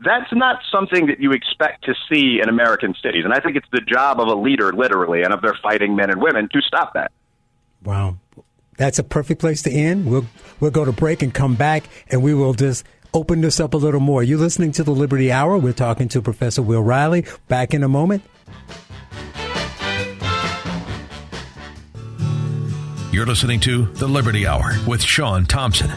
[0.00, 3.24] that's not something that you expect to see in American cities.
[3.24, 6.10] And I think it's the job of a leader, literally, and of their fighting men
[6.10, 7.12] and women to stop that.
[7.84, 8.18] Wow.
[8.76, 10.06] That's a perfect place to end.
[10.06, 10.26] We'll,
[10.58, 13.76] we'll go to break and come back, and we will just open this up a
[13.76, 14.22] little more.
[14.24, 15.56] You're listening to the Liberty Hour.
[15.58, 17.24] We're talking to Professor Will Reilly.
[17.46, 18.24] Back in a moment.
[23.14, 25.88] You're listening to The Liberty Hour with Sean Thompson.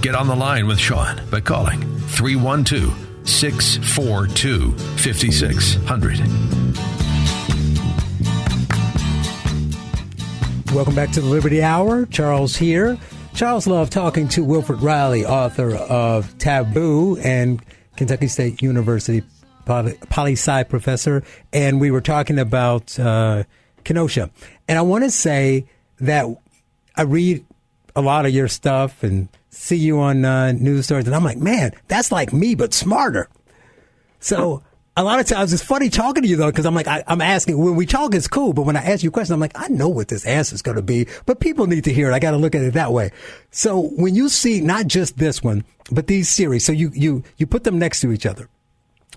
[0.00, 6.18] Get on the line with Sean by calling 312 642 5600.
[10.72, 12.06] Welcome back to the Liberty Hour.
[12.06, 12.96] Charles here.
[13.34, 17.60] Charles Love talking to Wilfred Reilly, author of Taboo and
[17.96, 19.26] Kentucky State University
[19.66, 21.24] poli sci professor.
[21.52, 23.42] And we were talking about uh,
[23.82, 24.30] Kenosha.
[24.68, 25.66] And I want to say
[25.98, 26.26] that
[26.96, 27.44] I read
[27.94, 31.38] a lot of your stuff and see you on uh, news stories, and I'm like,
[31.38, 33.28] man, that's like me, but smarter.
[34.20, 34.62] So
[34.96, 37.20] a lot of times it's funny talking to you though, because I'm like, I, am
[37.20, 38.52] asking, when we talk, it's cool.
[38.52, 40.62] But when I ask you a question, I'm like, I know what this answer is
[40.62, 42.14] going to be, but people need to hear it.
[42.14, 43.10] I got to look at it that way.
[43.50, 47.46] So when you see not just this one, but these series, so you, you, you
[47.46, 48.48] put them next to each other.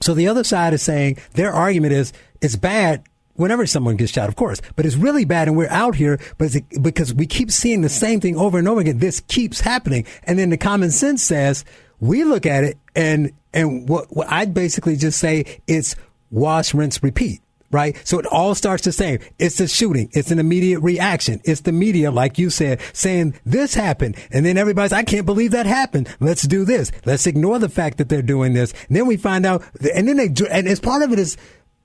[0.01, 3.03] So the other side is saying their argument is it's bad
[3.36, 5.48] whenever someone gets shot, of course, but it's really bad.
[5.48, 8.82] And we're out here, but because we keep seeing the same thing over and over
[8.82, 9.00] again.
[9.00, 10.06] This keeps happening.
[10.24, 11.65] And then the common sense says
[12.00, 15.95] we look at it and and what, what I'd basically just say it's
[16.32, 17.41] wash, rinse, repeat.
[17.71, 18.00] Right.
[18.08, 19.19] So it all starts the same.
[19.38, 20.10] It's a shooting.
[20.13, 21.41] It's an immediate reaction.
[21.43, 24.15] It's the media, like you said, saying this happened.
[24.32, 26.15] And then everybody's, I can't believe that happened.
[26.21, 26.91] Let's do this.
[27.06, 28.71] Let's ignore the fact that they're doing this.
[28.88, 31.36] And then we find out, and then they, and as part of it is,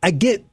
[0.02, 0.44] I get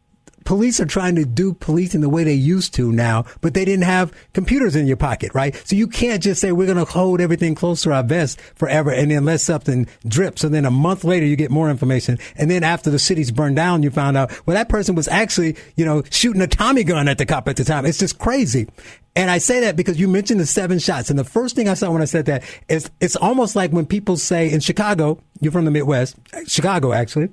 [0.48, 3.84] police are trying to do policing the way they used to now, but they didn't
[3.84, 5.54] have computers in your pocket, right?
[5.68, 8.90] So you can't just say we're going to hold everything close to our vest forever
[8.90, 10.40] and then let something drip.
[10.40, 12.18] So then a month later you get more information.
[12.38, 15.58] And then after the city's burned down, you found out, well, that person was actually,
[15.76, 17.86] you know, shooting a Tommy gun at the cop at the time.
[17.86, 18.70] It's just crazy.
[19.18, 21.10] And I say that because you mentioned the seven shots.
[21.10, 23.86] And the first thing I saw when I said that is it's almost like when
[23.86, 27.32] people say in Chicago, you're from the Midwest, Chicago actually,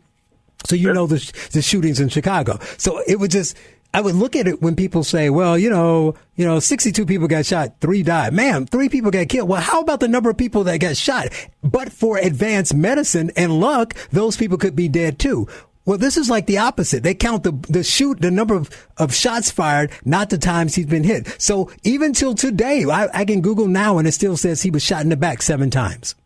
[0.64, 2.58] so you know the the shootings in Chicago.
[2.78, 3.56] So it was just
[3.94, 7.28] I would look at it when people say, well, you know, you know, 62 people
[7.28, 8.32] got shot, three died.
[8.32, 9.48] Man, three people got killed.
[9.48, 11.28] Well, how about the number of people that got shot?
[11.62, 15.46] But for advanced medicine and luck, those people could be dead too.
[15.84, 17.04] Well, this is like the opposite.
[17.04, 20.86] They count the, the shoot, the number of, of shots fired, not the times he's
[20.86, 21.40] been hit.
[21.40, 24.82] So even till today, I, I can Google now and it still says he was
[24.82, 26.16] shot in the back seven times.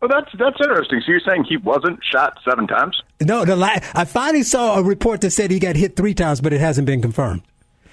[0.00, 1.00] Well, that's that's interesting.
[1.04, 3.02] So you're saying he wasn't shot seven times?
[3.20, 6.40] No, the la- I finally saw a report that said he got hit three times,
[6.40, 7.42] but it hasn't been confirmed.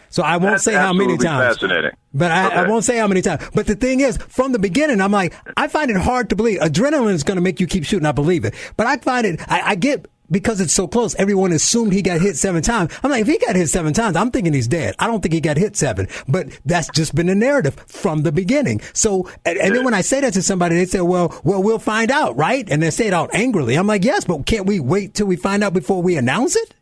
[0.10, 1.58] So I won't That's say how many times.
[1.58, 1.91] Fascinating.
[2.13, 2.56] But I, okay.
[2.56, 3.50] I, won't say how many times.
[3.54, 6.60] But the thing is, from the beginning, I'm like, I find it hard to believe.
[6.60, 8.06] Adrenaline is going to make you keep shooting.
[8.06, 8.54] I believe it.
[8.78, 12.22] But I find it, I, I get because it's so close, everyone assumed he got
[12.22, 12.92] hit seven times.
[13.04, 14.96] I'm like, if he got hit seven times, I'm thinking he's dead.
[15.00, 18.32] I don't think he got hit seven, but that's just been the narrative from the
[18.32, 18.82] beginning.
[18.94, 21.80] So, and, and then when I say that to somebody, they say, well, well, we'll
[21.80, 22.68] find out, right?
[22.70, 23.76] And they say it out angrily.
[23.76, 26.74] I'm like, yes, but can't we wait till we find out before we announce it?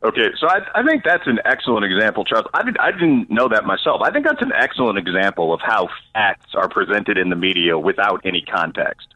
[0.00, 2.46] Okay, so I, I think that's an excellent example, Charles.
[2.54, 4.00] I, did, I didn't know that myself.
[4.04, 8.20] I think that's an excellent example of how facts are presented in the media without
[8.24, 9.08] any context.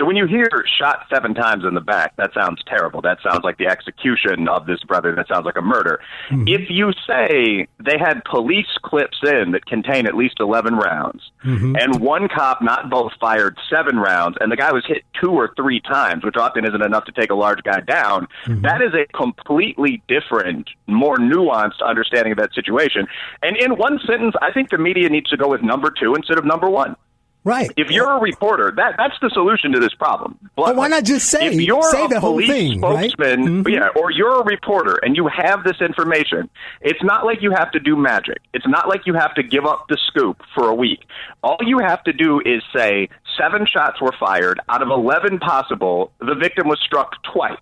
[0.00, 3.02] So when you hear shot seven times in the back, that sounds terrible.
[3.02, 5.14] That sounds like the execution of this brother.
[5.14, 6.00] That sounds like a murder.
[6.30, 6.48] Mm-hmm.
[6.48, 11.76] If you say they had police clips in that contain at least 11 rounds, mm-hmm.
[11.76, 15.52] and one cop, not both, fired seven rounds, and the guy was hit two or
[15.54, 18.62] three times, which often isn't enough to take a large guy down, mm-hmm.
[18.62, 23.06] that is a completely different, more nuanced understanding of that situation.
[23.42, 26.38] And in one sentence, I think the media needs to go with number two instead
[26.38, 26.96] of number one.
[27.42, 27.70] Right.
[27.76, 30.38] If you're a reporter, that that's the solution to this problem.
[30.56, 33.38] But why not just say if you're say a the police whole thing, spokesman, right?
[33.38, 33.68] mm-hmm.
[33.68, 36.50] yeah, or you're a reporter and you have this information,
[36.82, 38.38] it's not like you have to do magic.
[38.52, 41.00] It's not like you have to give up the scoop for a week.
[41.42, 46.12] All you have to do is say seven shots were fired out of 11 possible,
[46.18, 47.56] the victim was struck twice.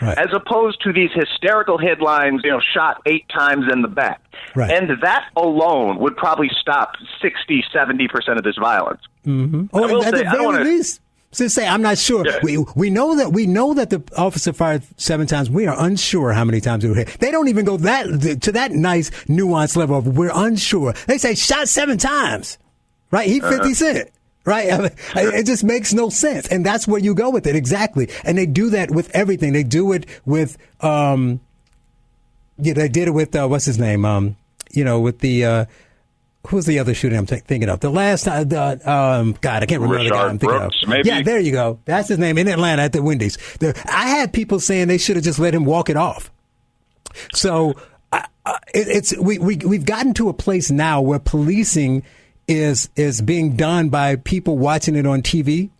[0.00, 0.18] Right.
[0.18, 4.20] As opposed to these hysterical headlines, you know, shot eight times in the back.
[4.54, 4.70] Right.
[4.70, 9.00] And that alone would probably stop 60, 70% of this violence.
[9.26, 9.76] Mm-hmm.
[9.76, 11.00] Or at say, the very wanna, least,
[11.32, 12.26] to say I'm not sure.
[12.26, 12.38] Yeah.
[12.42, 15.50] We we know that we know that the officer fired seven times.
[15.50, 17.08] We are unsure how many times it would hit.
[17.20, 20.94] They don't even go that to that nice nuanced level of we're unsure.
[21.06, 22.58] They say shot seven times,
[23.10, 23.28] right?
[23.28, 23.74] He 50 uh-huh.
[23.74, 24.10] cent.
[24.44, 24.70] Right?
[24.72, 26.46] I mean, it just makes no sense.
[26.46, 27.56] And that's where you go with it.
[27.56, 28.08] Exactly.
[28.22, 29.52] And they do that with everything.
[29.52, 31.40] They do it with, um,
[32.56, 34.04] yeah, they did it with, uh, what's his name?
[34.04, 34.36] Um,
[34.70, 35.64] you know, with the, uh,
[36.48, 37.80] who's the other shooting I'm t- thinking of?
[37.80, 40.82] The last, uh, the, um, God, I can't remember Rayshard the guy I'm thinking Brooks,
[40.82, 40.88] of.
[40.88, 41.08] Maybe?
[41.08, 41.78] Yeah, there you go.
[41.84, 43.36] That's his name in Atlanta at the Wendy's.
[43.58, 46.30] The, I had people saying they should have just let him walk it off.
[47.32, 47.74] So
[48.12, 48.22] uh,
[48.74, 52.02] it, it's we, we we've gotten to a place now where policing
[52.46, 55.70] is is being done by people watching it on TV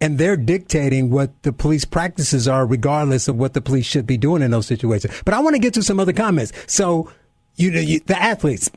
[0.00, 4.16] and they're dictating what the police practices are regardless of what the police should be
[4.16, 5.14] doing in those situations.
[5.24, 6.52] But I want to get to some other comments.
[6.66, 7.10] So
[7.56, 8.70] you, you the athletes.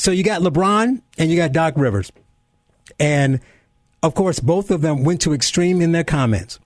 [0.00, 2.10] So you got LeBron and you got Doc Rivers.
[2.98, 3.40] And
[4.02, 6.58] of course both of them went to extreme in their comments.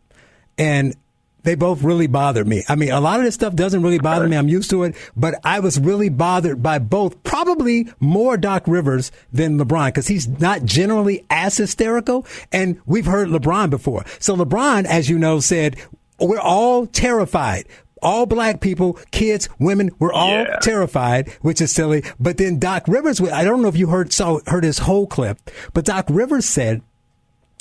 [0.56, 0.94] And
[1.42, 2.62] they both really bothered me.
[2.68, 4.36] I mean, a lot of this stuff doesn't really bother me.
[4.36, 9.10] I'm used to it, but I was really bothered by both, probably more Doc Rivers
[9.32, 12.24] than LeBron because he's not generally as hysterical.
[12.52, 14.04] And we've heard LeBron before.
[14.20, 15.76] So LeBron, as you know, said,
[16.20, 17.66] we're all terrified
[18.04, 20.58] all black people, kids, women, we're all yeah.
[20.60, 22.04] terrified, which is silly.
[22.20, 25.50] But then Doc Rivers, I don't know if you heard saw heard his whole clip,
[25.72, 26.82] but Doc Rivers said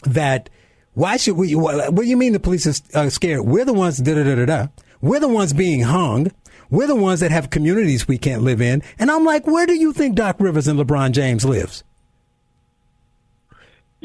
[0.04, 0.50] that
[0.94, 1.56] Why should we?
[1.56, 3.42] What, what do you mean the police are uh, scared?
[3.42, 4.68] We're the ones da da da da da.
[5.02, 6.32] We're the ones being hung.
[6.70, 8.82] We're the ones that have communities we can't live in.
[8.98, 11.84] And I'm like, where do you think Doc Rivers and LeBron James lives?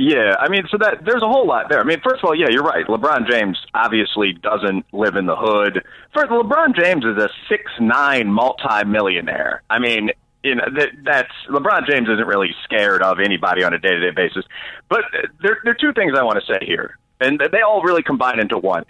[0.01, 1.81] Yeah, I mean, so that there's a whole lot there.
[1.81, 2.87] I mean, first of all, yeah, you're right.
[2.87, 5.85] LeBron James obviously doesn't live in the hood.
[6.15, 9.65] First, LeBron James is a six nine multi-millionaire.
[9.69, 10.11] I mean,
[10.45, 13.99] you know that that's LeBron James isn't really scared of anybody on a day to
[13.99, 14.45] day basis.
[14.89, 15.01] But
[15.43, 18.39] there, there are two things I want to say here, and they all really combine
[18.39, 18.85] into one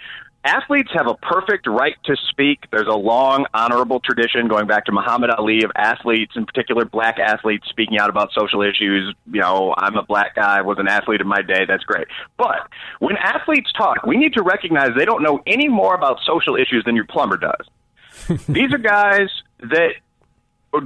[0.45, 2.65] athletes have a perfect right to speak.
[2.71, 7.19] There's a long, honorable tradition going back to Muhammad Ali of athletes, in particular black
[7.19, 9.15] athletes, speaking out about social issues.
[9.31, 11.65] You know, I'm a black guy, was an athlete in my day.
[11.67, 12.07] That's great.
[12.37, 12.69] But
[13.01, 16.85] when athletes talk, we need to recognize they don't know any more about social issues
[16.85, 18.39] than your plumber does.
[18.49, 19.29] These are guys
[19.61, 19.93] that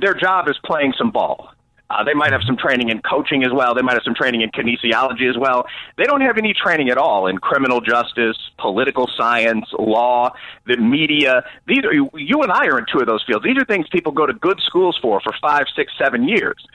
[0.01, 1.53] their job is playing some ball.
[1.93, 3.75] Uh, they might have some training in coaching as well.
[3.75, 5.67] They might have some training in kinesiology as well.
[5.99, 10.33] They don't have any training at all in criminal justice, political science, law,
[10.67, 11.45] the media.
[11.67, 13.45] These are you and I are in two of those fields.
[13.45, 16.67] These are things people go to good schools for for five, six, seven years.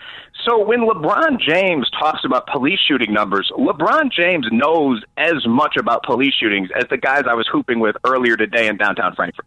[0.45, 6.03] So when LeBron James talks about police shooting numbers, LeBron James knows as much about
[6.03, 9.45] police shootings as the guys I was hooping with earlier today in downtown Frankfort.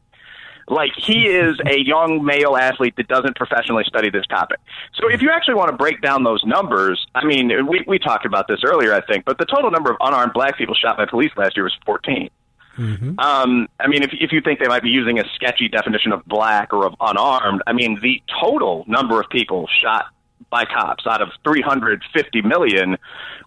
[0.70, 4.60] Like he is a young male athlete that doesn't professionally study this topic.
[4.94, 8.24] So if you actually want to break down those numbers, I mean, we we talked
[8.24, 11.06] about this earlier, I think, but the total number of unarmed black people shot by
[11.06, 12.30] police last year was 14.
[12.78, 13.18] Mm-hmm.
[13.18, 16.24] Um, I mean, if if you think they might be using a sketchy definition of
[16.24, 20.06] black or of unarmed, I mean, the total number of people shot
[20.50, 22.96] by cops out of 350 million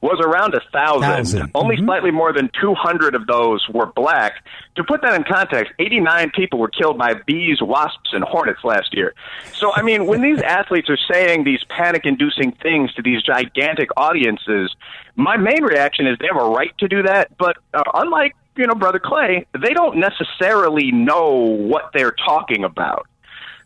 [0.02, 1.52] was around a thousand.
[1.54, 1.86] Only mm-hmm.
[1.86, 4.44] slightly more than 200 of those were black.
[4.76, 8.94] To put that in context, 89 people were killed by bees, wasps, and hornets last
[8.94, 9.14] year.
[9.54, 13.90] So, I mean, when these athletes are saying these panic inducing things to these gigantic
[13.96, 14.76] audiences,
[15.16, 17.38] my main reaction is they have a right to do that.
[17.38, 23.08] But uh, unlike, you know, Brother Clay, they don't necessarily know what they're talking about.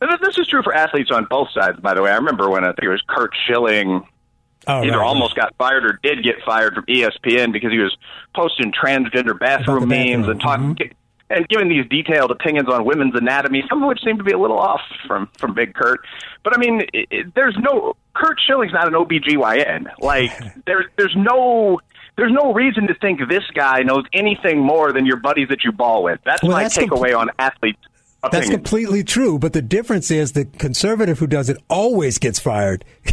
[0.02, 2.12] And this is true for athletes on both sides, by the way.
[2.12, 4.06] I remember when I think it was Curt Schilling
[4.68, 5.46] oh, either right, almost right.
[5.46, 7.96] got fired or did get fired from ESPN because he was
[8.36, 10.22] posting transgender bathroom, bathroom.
[10.22, 11.34] memes and talking mm-hmm.
[11.34, 14.40] and giving these detailed opinions on women's anatomy, some of which seem to be a
[14.40, 16.00] little off from from Big Curt.
[16.44, 19.88] But I mean, it, it, there's no Curt Schilling's not an OBGYN.
[20.00, 20.32] Like
[20.66, 21.80] there's there's no
[22.18, 25.72] there's no reason to think this guy knows anything more than your buddies that you
[25.72, 26.20] ball with.
[26.26, 27.80] That's well, my that's takeaway on athletes
[28.32, 29.40] that's completely true.
[29.40, 32.86] But the difference is the conservative who does it always gets fired,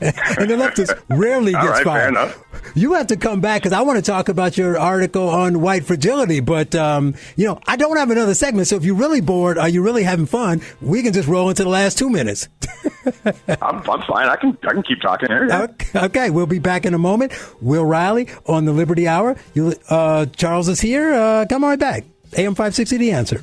[0.00, 2.34] and the leftist rarely gets right, fired.
[2.74, 5.84] You have to come back because I want to talk about your article on white
[5.84, 6.40] fragility.
[6.40, 8.68] But um, you know, I don't have another segment.
[8.68, 10.60] So if you're really bored, are you really having fun?
[10.80, 12.48] We can just roll into the last two minutes.
[13.60, 14.28] I'm, I'm, fine.
[14.28, 15.48] I can I can keep talking here.
[15.48, 15.62] Yeah.
[15.62, 17.32] Okay, okay, we'll be back in a moment.
[17.60, 19.36] Will Reilly on the Liberty Hour.
[19.54, 21.12] You, uh, Charles is here.
[21.12, 22.04] Uh, come right back.
[22.36, 22.96] AM five sixty.
[22.96, 23.42] The answer.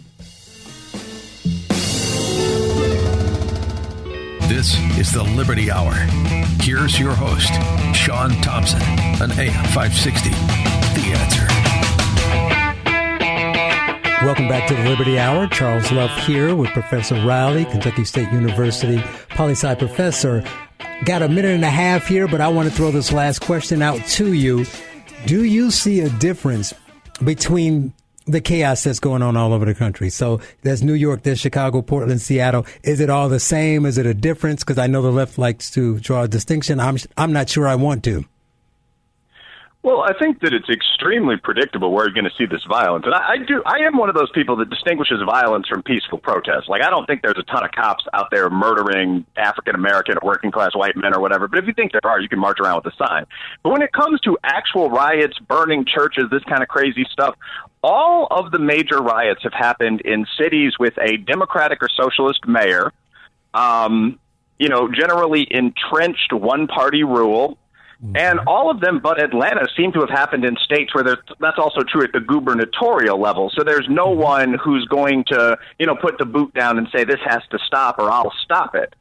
[4.64, 5.92] This is the Liberty Hour.
[6.62, 7.52] Here's your host,
[7.94, 8.82] Sean Thompson,
[9.22, 10.30] on AM 560.
[10.30, 11.46] The answer.
[14.26, 15.48] Welcome back to the Liberty Hour.
[15.48, 20.46] Charles Love here with Professor Reilly, Kentucky State University poli sci professor.
[21.04, 23.82] Got a minute and a half here, but I want to throw this last question
[23.82, 24.66] out to you.
[25.26, 26.74] Do you see a difference
[27.22, 27.92] between
[28.26, 30.10] the chaos that's going on all over the country.
[30.10, 32.66] So there's New York, there's Chicago, Portland, Seattle.
[32.84, 33.86] Is it all the same?
[33.86, 34.64] Is it a difference?
[34.64, 36.80] Because I know the left likes to draw a distinction.
[36.80, 38.26] I'm I'm not sure I want to.
[39.84, 43.14] Well, I think that it's extremely predictable where you're going to see this violence, and
[43.14, 43.62] I, I do.
[43.66, 46.70] I am one of those people that distinguishes violence from peaceful protest.
[46.70, 50.26] Like, I don't think there's a ton of cops out there murdering African American or
[50.26, 51.50] working class white men or whatever.
[51.50, 53.26] But if you think there are, you can march around with a sign.
[53.62, 57.36] But when it comes to actual riots, burning churches, this kind of crazy stuff,
[57.84, 62.94] all of the major riots have happened in cities with a Democratic or socialist mayor.
[63.54, 64.18] Um,
[64.60, 67.58] you know, generally entrenched one party rule
[68.16, 71.82] and all of them but Atlanta seem to have happened in states where that's also
[71.82, 73.50] true at the gubernatorial level.
[73.56, 74.22] So there's no mm-hmm.
[74.22, 77.60] one who's going to, you know, put the boot down and say this has to
[77.66, 78.94] stop or I'll stop it.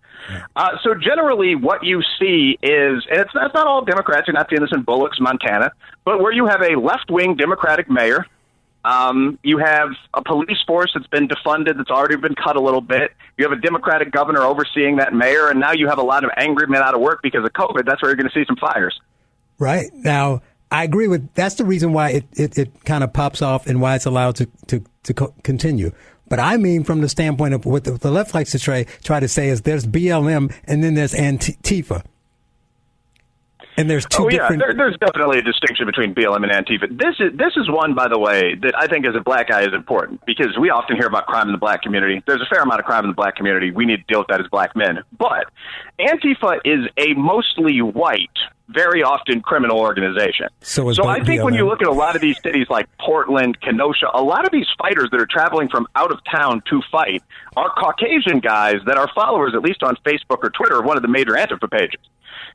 [0.55, 4.28] Uh, so generally, what you see is, and it's, it's not all Democrats.
[4.28, 5.72] You're not seeing this in Bullocks, Montana,
[6.05, 8.26] but where you have a left-wing Democratic mayor
[8.84, 12.80] um, you have a police force that's been defunded, that's already been cut a little
[12.80, 13.12] bit.
[13.38, 16.30] You have a Democratic governor overseeing that mayor, and now you have a lot of
[16.36, 17.86] angry men out of work because of COVID.
[17.86, 19.00] That's where you're going to see some fires.
[19.58, 19.90] Right.
[19.94, 23.66] Now, I agree with that's the reason why it, it, it kind of pops off
[23.66, 25.92] and why it's allowed to, to, to co- continue.
[26.28, 29.20] But I mean, from the standpoint of what the, the, left likes to try, try
[29.20, 32.04] to say is there's BLM and then there's Antifa.
[33.76, 34.60] And there's two oh different.
[34.60, 36.88] yeah, there, there's definitely a distinction between BLM and Antifa.
[36.90, 39.62] This is this is one, by the way, that I think as a black guy
[39.62, 42.22] is important because we often hear about crime in the black community.
[42.26, 43.70] There's a fair amount of crime in the black community.
[43.70, 45.00] We need to deal with that as black men.
[45.18, 45.46] But
[45.98, 48.28] Antifa is a mostly white,
[48.68, 50.48] very often criminal organization.
[50.60, 53.58] So so I think when you look at a lot of these cities like Portland,
[53.62, 57.22] Kenosha, a lot of these fighters that are traveling from out of town to fight
[57.56, 61.02] are Caucasian guys that are followers, at least on Facebook or Twitter, of one of
[61.02, 62.00] the major Antifa pages.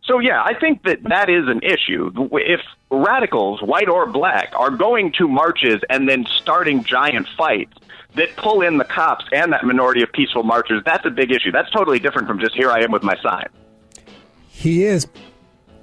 [0.08, 2.12] So yeah, I think that that is an issue.
[2.32, 7.74] If radicals, white or black, are going to marches and then starting giant fights
[8.16, 11.52] that pull in the cops and that minority of peaceful marchers, that's a big issue.
[11.52, 13.48] That's totally different from just here I am with my sign.
[14.48, 15.08] He is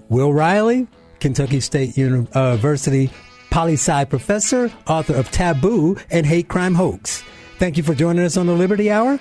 [0.09, 0.89] Will Reilly,
[1.21, 3.11] Kentucky State uh, University
[3.51, 7.23] poli sci professor, author of Taboo and Hate Crime Hoax.
[7.59, 9.21] Thank you for joining us on the Liberty Hour.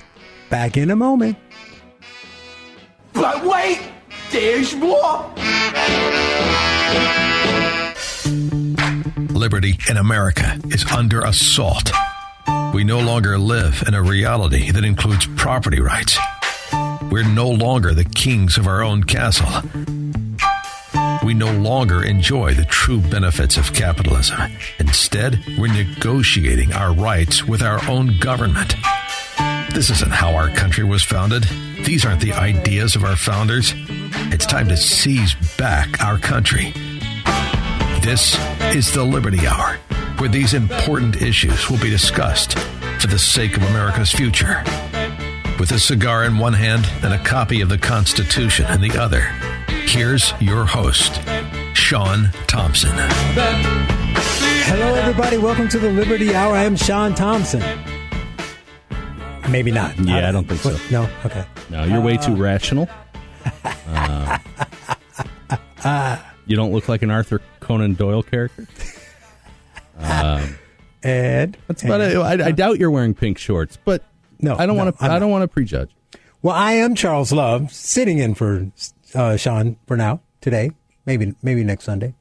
[0.49, 1.37] Back in a moment.
[3.13, 3.92] But wait,
[4.33, 5.31] there's more.
[9.29, 11.91] Liberty in America is under assault.
[12.73, 16.17] We no longer live in a reality that includes property rights.
[17.11, 19.69] We're no longer the kings of our own castle.
[21.23, 24.39] We no longer enjoy the true benefits of capitalism.
[24.79, 28.75] Instead, we're negotiating our rights with our own government.
[29.73, 31.45] This isn't how our country was founded.
[31.83, 33.73] These aren't the ideas of our founders.
[34.31, 36.71] It's time to seize back our country.
[38.01, 38.37] This
[38.75, 39.77] is the Liberty Hour,
[40.19, 42.57] where these important issues will be discussed
[42.99, 44.63] for the sake of America's future.
[45.59, 49.21] With a cigar in one hand and a copy of the Constitution in the other,
[49.87, 51.19] here's your host,
[51.73, 52.93] Sean Thompson.
[54.65, 55.39] Hello, everybody.
[55.39, 56.53] Welcome to the Liberty Hour.
[56.53, 57.63] I am Sean Thompson.
[59.49, 59.97] Maybe not.
[59.99, 60.77] Yeah, I don't think so.
[60.91, 61.09] No?
[61.25, 61.45] Okay.
[61.69, 62.87] No, you're way too rational.
[65.85, 68.65] Uh, you don't look like an Arthur Conan Doyle character.
[71.05, 72.15] And That's about it.
[72.15, 74.05] I, I doubt you're wearing pink shorts, but
[74.39, 75.03] No, I don't no, want to.
[75.03, 75.89] I'm don't want to prejudge.
[76.41, 78.71] Well, I am Charles Love, sitting in for
[79.13, 80.71] uh, Sean for now today,
[81.05, 82.13] maybe maybe next Sunday,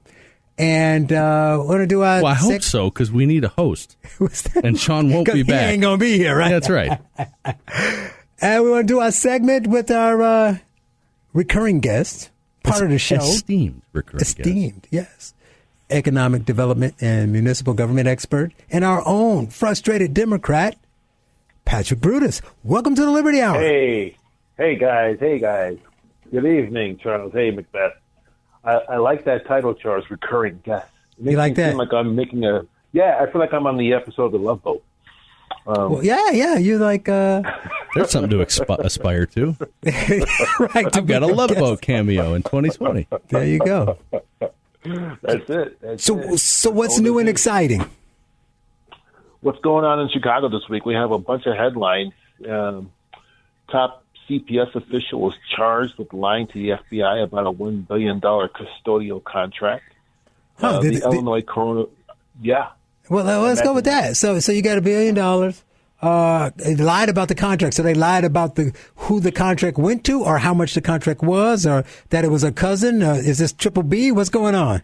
[0.59, 2.23] and uh, we're gonna do a.
[2.23, 3.97] Well, I hope sec- so because we need a host,
[4.63, 5.67] and Sean won't be back.
[5.67, 6.51] he ain't gonna be here, right?
[6.51, 6.99] That's right.
[8.45, 10.59] And we want to do our segment with our uh,
[11.33, 12.29] recurring guest,
[12.65, 14.41] part of the show, Esteemed recurring guest.
[14.41, 15.33] esteemed, yes,
[15.91, 20.77] economic development and municipal government expert, and our own frustrated Democrat,
[21.65, 22.43] Patrick Brutus.
[22.65, 23.61] Welcome to the Liberty Hour.
[23.61, 24.17] Hey,
[24.59, 25.79] hey guys, hey guys.
[26.33, 27.33] Good evening, Charles.
[27.33, 27.93] Hey, Macbeth.
[28.65, 30.05] I, I like that title, Charles.
[30.11, 30.87] Recurring guest.
[31.19, 31.69] It makes like me that?
[31.71, 32.67] Seem like I'm making a.
[32.93, 34.83] Yeah, I feel like I'm on the episode of The Love Boat.
[35.67, 37.43] Um, Well, yeah, yeah, you like uh,
[37.95, 39.57] There's something to expi- aspire to.
[40.75, 40.97] right?
[40.97, 43.07] I've got a Love Boat cameo in 2020.
[43.29, 43.99] There you go.
[44.85, 45.81] That's it.
[45.81, 46.39] That's So, it.
[46.39, 47.85] so what's new and exciting?
[49.41, 50.85] What's going on in Chicago this week?
[50.87, 52.13] We have a bunch of headlines.
[52.49, 52.91] Um,
[53.71, 54.02] top
[54.39, 59.23] CPS official was charged with lying to the FBI about a one billion dollar custodial
[59.23, 59.85] contract.
[60.59, 61.85] Huh, Uh, did- the Illinois Corona.
[62.41, 62.69] Yeah,
[63.11, 64.17] Well, let's go with that.
[64.17, 65.63] So, so you got a billion dollars.
[66.01, 67.75] Uh, they lied about the contract.
[67.75, 71.23] So they lied about the who the contract went to, or how much the contract
[71.23, 73.03] was, or that it was a cousin.
[73.03, 74.11] Uh, is this Triple B?
[74.11, 74.83] What's going on?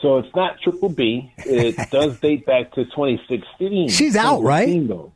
[0.00, 1.32] So it's not Triple B.
[1.38, 3.88] It does date back to 2016.
[3.88, 4.86] She's out, right?
[4.86, 5.12] Though.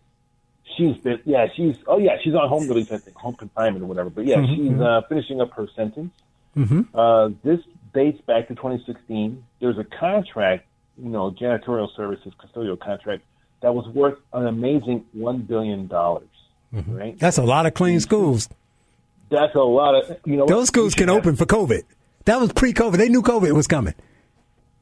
[0.77, 3.87] She's been, yeah, she's, oh yeah, she's on home release, I think, home confinement or
[3.87, 4.11] whatever.
[4.11, 6.13] But yeah, Mm-hmm, she's uh, finishing up her sentence.
[6.95, 7.61] Uh, this
[7.95, 9.43] dates back to 2016.
[9.61, 10.67] There's a contract,
[10.97, 13.23] you know, janitorial services custodial contract
[13.63, 16.29] that was worth an amazing one billion dollars.
[16.75, 16.97] Mm-hmm.
[16.97, 17.19] Right?
[17.19, 18.49] That's a lot of clean schools.
[19.31, 20.47] That's a lot of, you know.
[20.47, 21.83] Those schools can open for COVID.
[22.25, 22.97] That was pre-COVID.
[22.97, 23.95] They knew COVID was coming.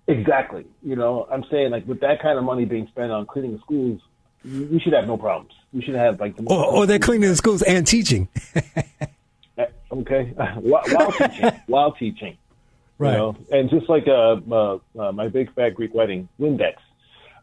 [0.06, 0.64] Exactly.
[0.82, 3.58] You know, I'm saying like with that kind of money being spent on cleaning the
[3.58, 4.00] schools,
[4.42, 5.52] we should have no problems.
[5.72, 8.28] We should have like the Or, or they're cleaning the schools and teaching.
[9.92, 10.24] okay
[10.60, 12.38] while, while teaching, while teaching,
[12.98, 13.12] Right.
[13.12, 16.74] You know, and just like uh, uh, uh, my big fat Greek wedding, Windex.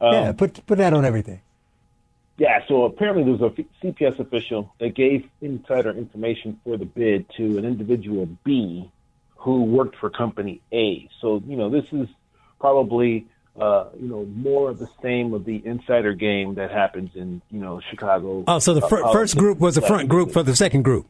[0.02, 1.42] Um, yeah, put put that on everything.
[2.38, 7.58] Yeah, so apparently there's a CPS official that gave insider information for the bid to
[7.58, 8.92] an individual B
[9.38, 11.08] who worked for company A.
[11.22, 12.10] So, you know, this is
[12.60, 13.26] probably,
[13.60, 17.60] uh, you know, more of the same of the insider game that happens in, you
[17.60, 18.43] know, Chicago.
[18.47, 21.08] Oh, so the uh, first group was the front group for the second group.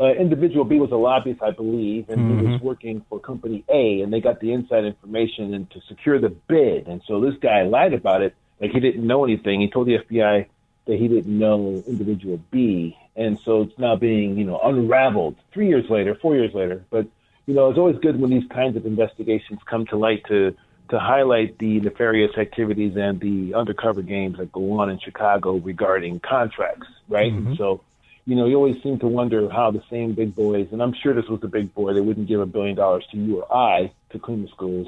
[0.00, 2.52] uh, individual B was a lobbyist, I believe, and he Mm-hmm.
[2.52, 6.30] was working for company A, and they got the inside information and to secure the
[6.48, 6.88] bid.
[6.88, 9.60] And so this guy lied about it, like he didn't know anything.
[9.60, 10.46] He told the FBI
[10.86, 15.68] that he didn't know individual B, and so it's now being you know unraveled three
[15.68, 16.84] years later, four years later.
[16.90, 17.06] But
[17.46, 20.56] you know, it's always good when these kinds of investigations come to light to
[20.92, 26.20] to highlight the nefarious activities and the undercover games that go on in Chicago regarding
[26.20, 27.32] contracts, right?
[27.32, 27.54] Mm-hmm.
[27.54, 27.80] So,
[28.26, 31.14] you know, you always seem to wonder how the same big boys, and I'm sure
[31.14, 33.90] this was a big boy, they wouldn't give a billion dollars to you or I
[34.10, 34.86] to clean the schools.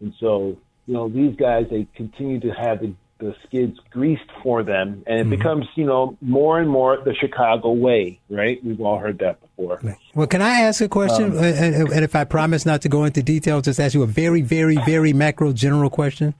[0.00, 4.62] And so, you know, these guys, they continue to have the, the skids greased for
[4.62, 5.30] them, and it Mm-hmm.
[5.30, 8.58] becomes, you know, more and more the Chicago way, right?
[8.64, 9.80] We've all heard that before.
[10.14, 11.32] Well, can I ask a question?
[11.36, 14.02] Um, and, and- and if I promise not to go into details, just ask you
[14.02, 16.34] a very, very, very macro general question.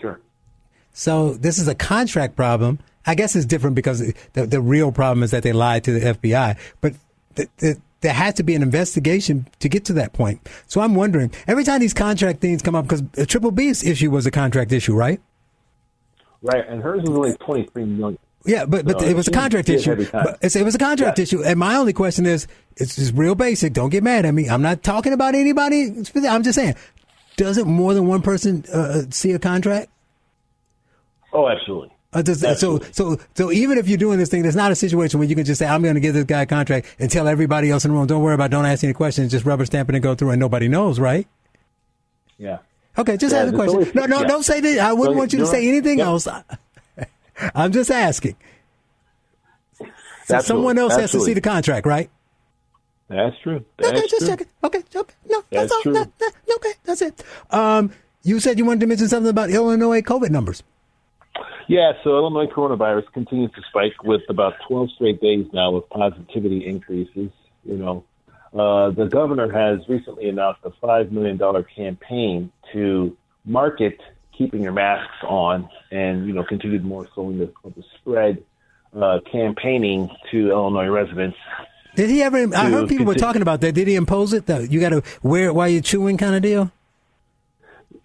[0.00, 0.20] Sure.
[0.92, 2.78] So this is a contract problem.
[3.06, 4.00] I guess it's different because
[4.34, 6.58] the, the real problem is that they lied to the FBI.
[6.80, 6.94] But
[7.36, 10.46] th- th- there has to be an investigation to get to that point.
[10.66, 14.24] So I'm wondering, every time these contract things come up, because Triple B's issue was
[14.26, 15.20] a contract issue, right?
[16.42, 18.18] Right, and hers was only 23 million.
[18.44, 19.90] Yeah, but but So it was a contract issue.
[19.90, 20.24] heavy time.
[20.24, 23.34] But it's, it was a contract issue, and my only question is, it's just real
[23.34, 23.72] basic.
[23.72, 24.48] Don't get mad at me.
[24.48, 25.92] I'm not talking about anybody.
[26.26, 26.76] I'm just saying,
[27.36, 29.90] doesn't more than one person uh, see a contract?
[31.32, 31.92] Oh, absolutely.
[32.12, 35.18] Uh, does, so so so even if you're doing this thing, there's not a situation
[35.18, 37.28] where you can just say, I'm going to give this guy a contract and tell
[37.28, 39.66] everybody else in the room, don't worry about, it, don't ask any questions, just rubber
[39.66, 41.26] stamp it and go through, and nobody knows, right?
[42.38, 42.58] Yeah.
[42.98, 43.74] Okay, just Yeah, ask a question.
[43.78, 44.26] always- no, no, yeah.
[44.26, 44.78] don't say that.
[44.80, 46.06] I wouldn't So want you to you're say anything Yep.
[46.06, 46.28] else.
[47.54, 48.34] I'm just asking.
[49.78, 49.86] So
[50.34, 50.42] Absolutely.
[50.46, 52.10] someone else has to see the contract, right?
[53.08, 53.64] That's true.
[53.78, 54.28] That's okay, just true.
[54.36, 54.48] check.
[54.64, 55.14] Okay, okay.
[55.30, 55.92] No, that's, That's all.
[55.94, 57.24] That- that- okay, that's it.
[57.50, 57.92] Um,
[58.22, 60.62] you said you wanted to mention something about Illinois COVID numbers.
[61.68, 66.66] Yeah, so Illinois coronavirus continues to spike with about 12 straight days now of positivity
[66.66, 67.30] increases.
[67.64, 68.04] You know,
[68.54, 71.38] uh, the governor has recently announced a $5 million
[71.74, 74.00] campaign to market
[74.36, 78.42] keeping your masks on and, you know, continued more slowing the, the spread,
[78.96, 81.36] uh, campaigning to Illinois residents.
[81.94, 82.54] Did he ever?
[82.54, 83.72] I heard people were talking about that.
[83.72, 84.46] Did he impose it?
[84.46, 84.60] though?
[84.60, 86.70] you got to wear it while you're chewing, kind of deal.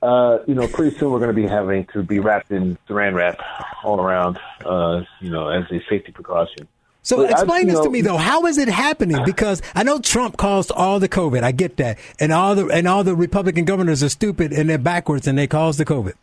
[0.02, 3.14] Uh, you know, pretty soon we're going to be having to be wrapped in saran
[3.14, 3.40] wrap
[3.84, 6.68] all around, uh, you know, as a safety precaution.
[7.06, 8.18] So But explain this to me though.
[8.18, 9.24] How is it happening?
[9.26, 11.44] Because I know Trump caused all the COVID.
[11.44, 14.78] I get that, and all the and all the Republican governors are stupid and they're
[14.78, 16.14] backwards and they caused the COVID.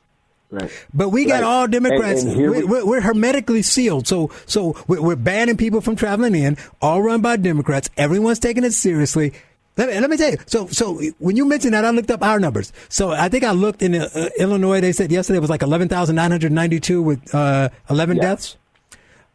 [0.51, 0.71] Right.
[0.93, 1.45] But we got Right.
[1.45, 2.23] all Democrats.
[2.25, 4.09] And- and we're, we- we're hermetically sealed.
[4.09, 6.57] So so we're, we're banning people from traveling in.
[6.83, 7.89] All run by Democrats.
[7.97, 9.33] Everyone's taking it seriously.
[9.77, 10.39] Let me, let me tell you.
[10.47, 12.73] So so when you mentioned that, I looked up our numbers.
[12.89, 14.09] So I think I looked in uh,
[14.39, 14.81] Illinois.
[14.81, 18.17] They said yesterday it was like eleven thousand nine hundred ninety two with uh, eleven
[18.17, 18.23] Yeah.
[18.31, 18.57] deaths.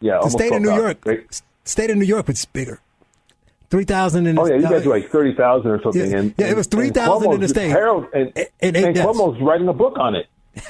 [0.05, 0.77] Yeah, The state of New 12,000.
[0.85, 1.41] York, Right.
[1.63, 2.79] state of New York was bigger.
[3.71, 4.37] Three thousand in.
[4.37, 6.11] Oh yeah, you uh, guys were like thirty thousand or something.
[6.11, 7.69] Yeah, and, yeah, it was 3,000 in the state.
[7.69, 8.95] Harold and, And- and, and.
[8.95, 10.27] Cuomo's writing a book on it.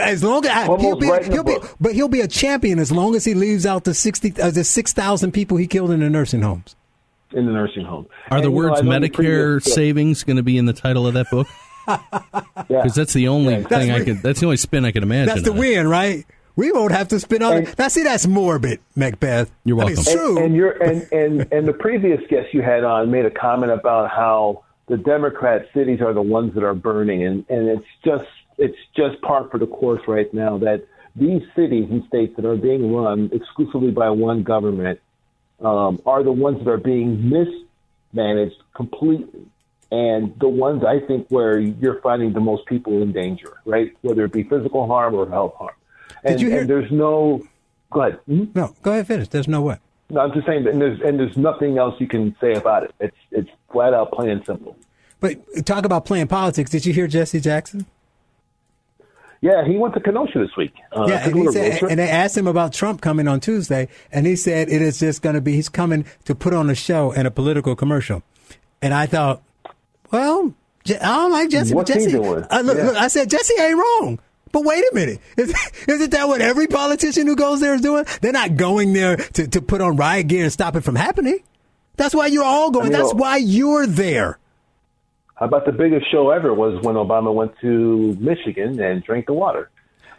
[0.00, 3.14] as long as Cuomo's he'll be, he'll be, but he'll be a champion as long
[3.14, 6.10] as he leaves out the sixty, uh, the six thousand people he killed in the
[6.10, 6.74] nursing homes.
[7.32, 8.06] in the nursing home.
[8.30, 9.14] Are And, the words know Medicare
[9.62, 11.46] previous- savings going to be in the title of that book?
[12.68, 12.82] Yeah.
[12.82, 13.62] Because that's the only Yeah.
[13.62, 14.18] thing I could.
[14.20, 15.26] That's the only spin I could imagine.
[15.28, 15.60] That's the on it.
[15.60, 16.26] win, right?
[16.58, 17.58] We won't have to spend on.
[17.58, 19.48] And- now, see, that's morbid, Macbeth.
[19.64, 20.36] You're I mean, it's true.
[20.36, 23.70] And, and you're and, and and the previous guest you had on made a comment
[23.70, 28.28] about how the Democrat cities are the ones that are burning, and and it's just
[28.58, 30.84] it's just par for the course right now that
[31.14, 34.98] these cities and states that are being run exclusively by one government
[35.60, 39.46] um, are the ones that are being mismanaged completely.
[39.92, 43.96] And the ones I think where you're finding the most people in danger, right?
[44.02, 45.70] Whether it be physical harm or health harm.
[46.24, 47.42] And, you hear- and there's no,
[47.92, 48.18] go ahead.
[48.28, 48.54] Mhm.
[48.54, 49.28] no, go ahead, finish.
[49.28, 49.76] There's no way.
[50.10, 52.82] No, I'm just saying, that, and there's and there's nothing else you can say about
[52.84, 52.94] it.
[52.98, 54.74] It's it's flat out plain and simple.
[55.20, 56.70] But talk about playing politics.
[56.70, 57.84] Did you hear Jesse Jackson?
[59.40, 60.72] Yeah, he went to Kenosha this week.
[60.96, 64.26] Uh, yeah, and, he said, and they asked him about Trump coming on Tuesday, and
[64.26, 67.12] he said it is just going to be he's coming to put on a show
[67.12, 68.22] and a political commercial.
[68.82, 69.42] And I thought,
[70.10, 70.54] well,
[70.88, 71.72] I don't like Jesse.
[71.74, 72.44] What's he Jesse, doing?
[72.50, 72.84] Uh, look, Yeah.
[72.86, 74.18] look, I said Jesse ain't wrong.
[74.52, 75.54] But wait a minute, is,
[75.88, 78.04] isn't that what every politician who goes there is doing?
[78.20, 81.40] They're not going there to, to put on riot gear and stop it from happening.
[81.96, 82.86] That's why you're all going.
[82.86, 84.38] I mean, That's why you're there.
[85.34, 89.32] How about the biggest show ever was when Obama went to Michigan and drank the
[89.32, 89.70] water.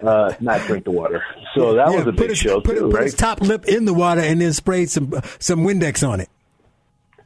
[0.02, 1.22] Uh, not drink the water.
[1.56, 3.04] So that Yeah, was a big his, show put, too, put right?
[3.04, 6.30] his top lip in the water and then sprayed some some Windex on it.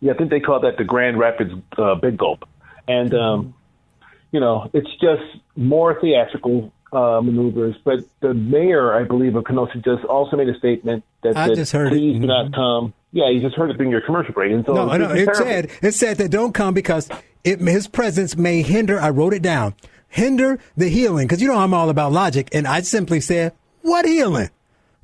[0.01, 2.45] Yeah, I think they call that the Grand Rapids uh, Big Gulp.
[2.87, 3.53] And, um,
[4.31, 5.21] you know, it's just
[5.55, 7.75] more theatrical uh, maneuvers.
[7.83, 11.55] But the mayor, I believe, of Kenosha just also made a statement that I said,
[11.55, 11.89] just heard it.
[11.95, 12.53] please do not Mhm.
[12.55, 12.93] come.
[13.11, 14.51] Yeah, you just heard it during your commercial break.
[14.51, 15.33] And so No, this no, it terrible.
[15.35, 17.09] said it said that don't come because
[17.43, 18.99] it, his presence may hinder.
[18.99, 19.73] I wrote it down.
[20.09, 24.05] Hinder the healing because you know I'm all about logic, and I simply said, "What
[24.05, 24.49] healing?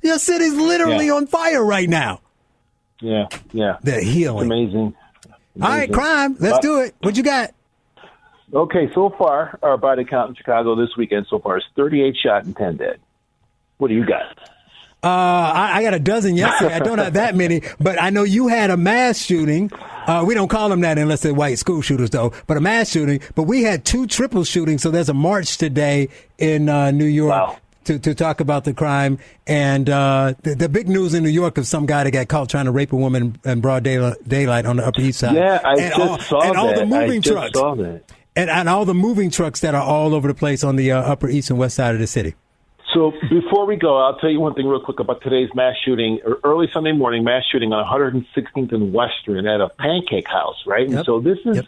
[0.02, 1.14] Your city's literally Yeah.
[1.14, 2.20] on fire right now."
[3.00, 3.76] Yeah, yeah.
[3.82, 4.46] The healing.
[4.46, 4.94] amazing.
[5.60, 6.36] All right, crime.
[6.38, 6.94] Let's Uh, do it.
[7.00, 7.50] What you got?
[8.52, 12.44] Okay, so far, our body count in Chicago this weekend so far is 38 shot
[12.44, 13.00] and 10 dead.
[13.78, 14.36] What do you got?
[15.02, 16.74] Uh, I, I got a dozen yesterday.
[16.74, 19.70] I don't have that many, but I know you had a mass shooting.
[19.72, 22.34] Uh, we don't call them that unless they're white school shooters, though.
[22.46, 23.20] But a mass shooting.
[23.34, 24.82] But we had two triple shootings.
[24.82, 27.58] So there's a march today in uh, New York.
[27.84, 31.56] To, to talk about the crime and uh, the, the big news in New York
[31.56, 34.66] of some guy that got caught trying to rape a woman in broad daylight, daylight
[34.66, 35.34] on the Upper East Side.
[35.34, 36.76] Yeah, I and just all, saw and all that.
[36.76, 38.02] the moving I trucks saw that.
[38.40, 41.00] And, and all the moving trucks that are all over the place on the uh,
[41.00, 42.34] Upper East and West Side of the city.
[42.94, 46.18] So before we go, I'll tell you one thing real quick about today's mass shooting.
[46.42, 50.88] Early Sunday morning, mass shooting on 116th and Western at a pancake house, right?
[50.88, 51.62] And so this is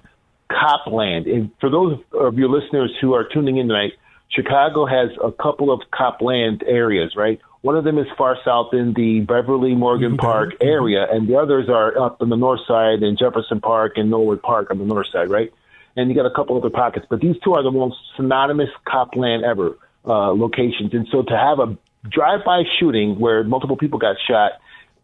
[0.50, 1.26] cop land.
[1.26, 3.92] And for those of your listeners who are tuning in tonight,
[4.30, 7.40] Chicago has a couple of cop land areas, right?
[7.60, 11.68] One of them is far south in the Beverly Morgan Park area, and the others
[11.68, 15.06] are up on the north side in Jefferson Park and Norwood Park on the north
[15.12, 15.52] side, right?
[15.96, 19.14] And you got a couple other pockets, but these two are the most synonymous cop
[19.14, 19.76] land ever
[20.06, 20.94] uh, locations.
[20.94, 21.76] And so to have a
[22.08, 24.52] drive-by shooting where multiple people got shot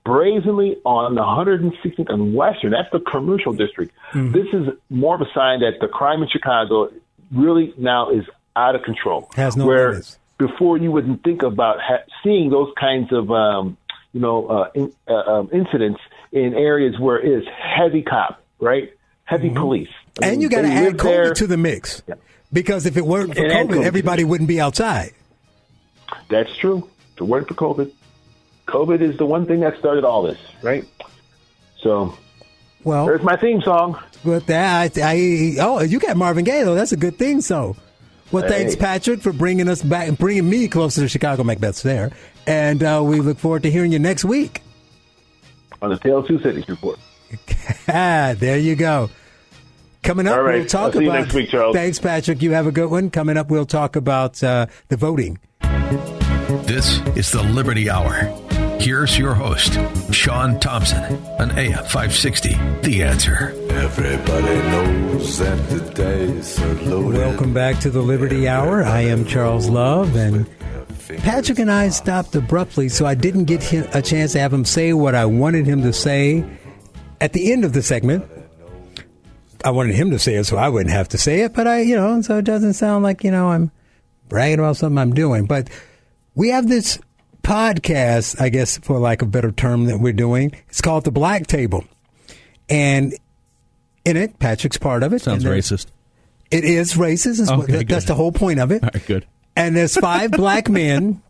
[0.04, 3.92] brazenly on the 116th and Western, that's the commercial district.
[4.32, 6.90] This is more of a sign that the crime in Chicago
[7.30, 8.24] really now is
[8.56, 9.30] out of control.
[9.36, 10.18] Has no where limits.
[10.38, 13.76] before you wouldn't think about ha- seeing those kinds of um,
[14.12, 16.00] you know uh, in, uh, um, incidents
[16.32, 17.44] in areas where it is
[17.76, 18.92] heavy cop, right?
[19.28, 19.90] Heavy police.
[20.22, 21.34] I And mean, you got to add COVID there.
[21.34, 22.02] to the mix.
[22.50, 25.12] Because if it weren't for And COVID COVID, everybody wouldn't be outside.
[26.30, 26.88] That's true.
[27.14, 27.92] If it weren't for COVID,
[28.66, 30.84] COVID is the one thing that started all this, right?
[31.82, 32.16] So
[32.84, 34.02] Well, there's my theme song.
[34.24, 36.74] with that, I, I oh, you got Marvin Gaye though.
[36.74, 37.42] That's a good thing.
[37.42, 37.76] So,
[38.32, 42.12] well, thanks, Patrick, for bringing us back and bringing me closer to Chicago Macbeth's there.
[42.46, 44.62] And uh, we look forward to hearing you next week.
[45.82, 46.98] on the Tale of Two Cities report.
[47.86, 49.10] There you go.
[50.02, 50.58] Coming up, All right.
[50.60, 51.20] we'll talk I'll see you about.
[51.22, 51.74] next week, Charles.
[51.74, 52.40] Thanks, Patrick.
[52.42, 53.10] You have a good one.
[53.10, 55.38] Coming up, we'll talk about uh, the voting.
[56.64, 58.12] This is the Liberty Hour.
[58.80, 59.76] Here's your host,
[60.12, 61.02] Sean Thompson,
[61.40, 62.50] on AM 560.
[62.82, 63.48] The answer.
[63.70, 67.18] Everybody knows that the days are loaded.
[67.18, 68.84] Welcome back to the Liberty Hour.
[68.84, 70.46] I am Charles Love, and
[71.18, 74.64] Patrick and I stopped abruptly, so I didn't get him a chance to have him
[74.64, 76.44] say what I wanted him to say
[77.20, 78.24] at the end of the segment.
[79.64, 81.80] I wanted him to say it so I wouldn't have to say it, but I,
[81.80, 83.72] you know, so it doesn't sound like, you know, I'm
[84.28, 85.46] bragging about something I'm doing.
[85.46, 85.68] But
[86.36, 86.98] we have this
[87.42, 90.52] podcast, I guess, for like a better term that we're doing.
[90.68, 91.84] It's called The Black Table.
[92.68, 93.14] And
[94.04, 95.22] in it, Patrick's part of it.
[95.22, 95.86] Sounds racist.
[96.52, 97.54] It is racist.
[97.56, 98.82] What- Okay, that's the whole point of it.
[98.84, 99.26] All right, good.
[99.56, 101.20] And there's five black men,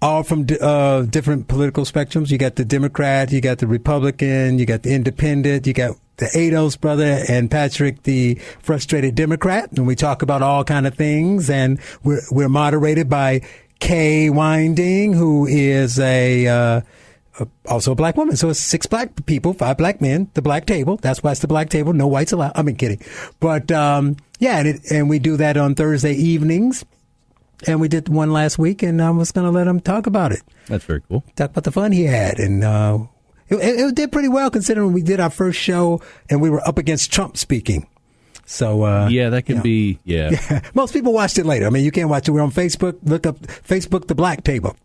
[0.00, 2.30] all from uh, different political spectrums.
[2.30, 6.26] You got the Democrat, you got the Republican, you got the Independent, you got the
[6.26, 9.70] ADOS brother and Patrick, the frustrated Democrat.
[9.72, 11.50] And we talk about all kind of things.
[11.50, 13.42] And we're we're moderated by
[13.80, 16.80] Kay Winding, who is a uh,
[17.66, 18.36] also a black woman.
[18.36, 20.96] So it's six black people, five black men, the black table.
[20.96, 21.92] That's why it's the black table.
[21.92, 22.52] No whites allowed.
[22.54, 23.00] I mean, kidding.
[23.40, 26.84] But, um, yeah, and it, and we do that on Thursday evenings.
[27.66, 30.32] And we did one last week and I was going to let him talk about
[30.32, 30.42] it.
[30.66, 31.24] That's very cool.
[31.36, 32.38] Talk about the fun he had.
[32.38, 32.98] And, uh,
[33.48, 36.78] it, it, did pretty well considering we did our first show and we were up
[36.78, 37.88] against Trump speaking.
[38.44, 40.62] So, uh, yeah, that can be, yeah.
[40.74, 41.66] most people watched it later.
[41.66, 42.30] I mean, you can't watch it.
[42.30, 42.98] We're on Facebook.
[43.02, 44.76] Look up Facebook, the Black Table.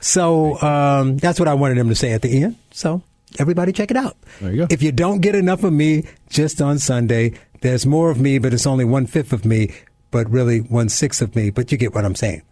[0.00, 2.56] So um, that's what I wanted him to say at the end.
[2.70, 3.02] So
[3.38, 4.16] everybody check it out.
[4.40, 4.66] There you go.
[4.70, 8.54] If you don't get enough of me just on Sunday, there's more of me, but
[8.54, 9.74] it's only one fifth of me,
[10.10, 11.50] but really one sixth of me.
[11.50, 12.42] But you get what I'm saying.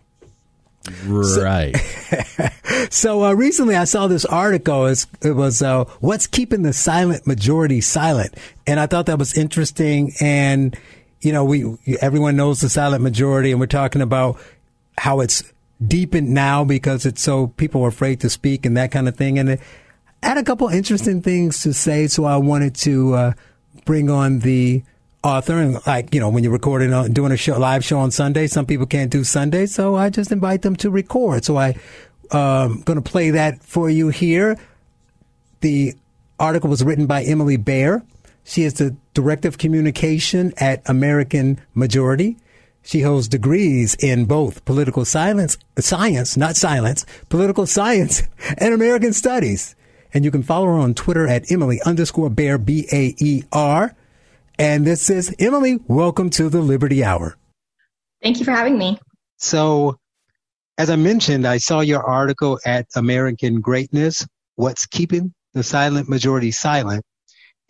[1.04, 1.74] Right.
[2.90, 4.86] So uh, recently, I saw this article.
[4.86, 8.34] It's, it was uh, "What's Keeping the Silent Majority Silent,"
[8.66, 10.12] and I thought that was interesting.
[10.20, 10.76] And
[11.20, 14.38] you know, we everyone knows the silent majority, and we're talking about
[14.98, 15.42] how it's
[15.84, 19.38] deepened now because it's so people are afraid to speak and that kind of thing.
[19.38, 19.60] And it
[20.22, 23.32] had a couple interesting things to say, so I wanted to uh,
[23.84, 24.82] bring on the
[25.22, 28.10] author and like you know when you're recording on doing a show live show on
[28.10, 31.44] Sunday some people can't do Sunday so I just invite them to record.
[31.44, 31.76] So I
[32.30, 34.56] um going to play that for you here.
[35.60, 35.94] The
[36.38, 38.04] article was written by Emily Baer.
[38.44, 42.36] She is the director of communication at American Majority.
[42.82, 48.22] She holds degrees in both political science science not silence political science
[48.58, 49.74] and American studies.
[50.14, 53.94] And you can follow her on Twitter at Emily underscore Baer B A E R
[54.58, 55.78] and this is Emily.
[55.86, 57.36] Welcome to the Liberty Hour.
[58.22, 58.98] Thank you for having me.
[59.36, 59.96] So,
[60.78, 64.26] as I mentioned, I saw your article at American Greatness
[64.56, 67.02] What's Keeping the Silent Majority Silent.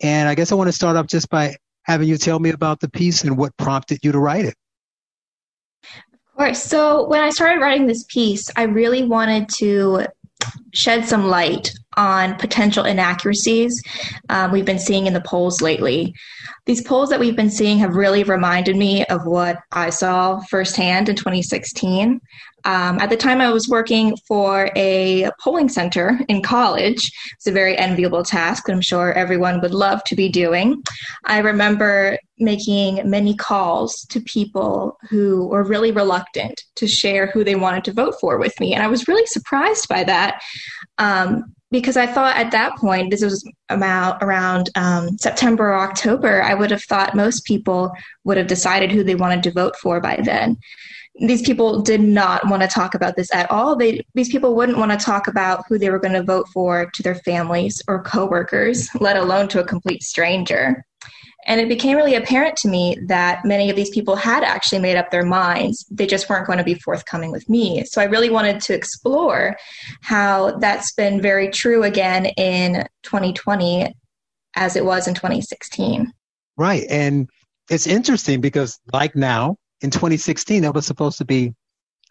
[0.01, 2.79] And I guess I want to start off just by having you tell me about
[2.79, 4.55] the piece and what prompted you to write it.
[5.83, 6.61] Of course.
[6.61, 10.07] So when I started writing this piece, I really wanted to
[10.73, 13.81] shed some light on potential inaccuracies
[14.29, 16.13] um, we've been seeing in the polls lately.
[16.65, 21.09] These polls that we've been seeing have really reminded me of what I saw firsthand
[21.09, 22.21] in 2016.
[22.65, 27.09] Um, at the time, I was working for a polling center in college.
[27.37, 30.83] It's a very enviable task I'm sure everyone would love to be doing.
[31.23, 37.55] I remember making many calls to people who were really reluctant to share who they
[37.55, 38.73] wanted to vote for with me.
[38.73, 40.41] And I was really surprised by that.
[40.97, 46.41] Um, because I thought at that point, this was about around um, September or October,
[46.41, 47.91] I would have thought most people
[48.23, 50.57] would have decided who they wanted to vote for by then.
[51.19, 53.75] These people did not want to talk about this at all.
[53.75, 56.89] They, these people wouldn't want to talk about who they were going to vote for
[56.93, 60.85] to their families or coworkers, let alone to a complete stranger.
[61.47, 64.97] And it became really apparent to me that many of these people had actually made
[64.97, 65.85] up their minds.
[65.89, 67.85] They just weren't going to be forthcoming with me.
[67.85, 69.57] So I really wanted to explore
[70.01, 73.93] how that's been very true again in 2020
[74.55, 76.11] as it was in 2016.
[76.57, 76.85] Right.
[76.89, 77.29] And
[77.69, 81.53] it's interesting because, like now, in 2016, that was supposed to be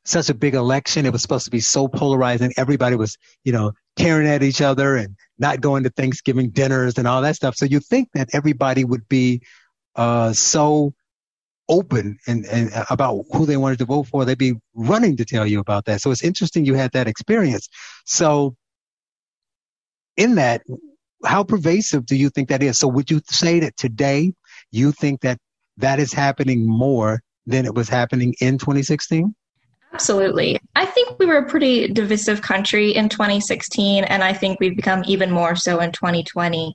[0.04, 1.04] such a big election.
[1.04, 2.52] It was supposed to be so polarizing.
[2.56, 7.08] Everybody was, you know, tearing at each other and not going to Thanksgiving dinners and
[7.08, 7.56] all that stuff.
[7.56, 9.42] So you think that everybody would be
[9.94, 10.92] uh, so
[11.68, 14.24] open and, and about who they wanted to vote for.
[14.24, 16.00] They'd be running to tell you about that.
[16.00, 17.68] So it's interesting you had that experience.
[18.04, 18.56] So
[20.16, 20.62] in that,
[21.24, 22.78] how pervasive do you think that is?
[22.78, 24.32] So would you say that today
[24.70, 25.38] you think that
[25.78, 29.34] that is happening more than it was happening in 2016?
[29.96, 30.58] Absolutely.
[30.74, 35.02] I think we were a pretty divisive country in 2016, and I think we've become
[35.06, 36.74] even more so in 2020.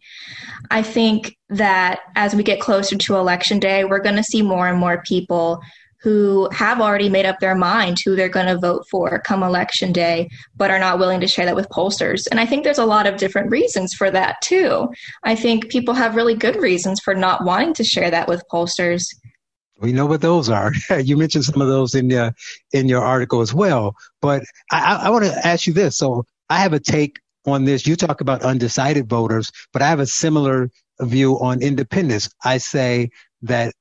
[0.72, 4.68] I think that as we get closer to Election Day, we're going to see more
[4.68, 5.62] and more people
[6.02, 9.92] who have already made up their mind who they're going to vote for come election
[9.92, 12.26] day, but are not willing to share that with pollsters.
[12.32, 14.90] And I think there's a lot of different reasons for that too.
[15.22, 19.04] I think people have really good reasons for not wanting to share that with pollsters.
[19.82, 20.74] We know what those are.
[21.04, 22.34] you mentioned some of those in your
[22.72, 23.96] in your article as well.
[24.22, 25.98] But I, I want to ask you this.
[25.98, 27.88] So I have a take on this.
[27.88, 30.70] You talk about undecided voters, but I have a similar
[31.02, 32.30] view on independents.
[32.44, 33.10] I say
[33.42, 33.74] that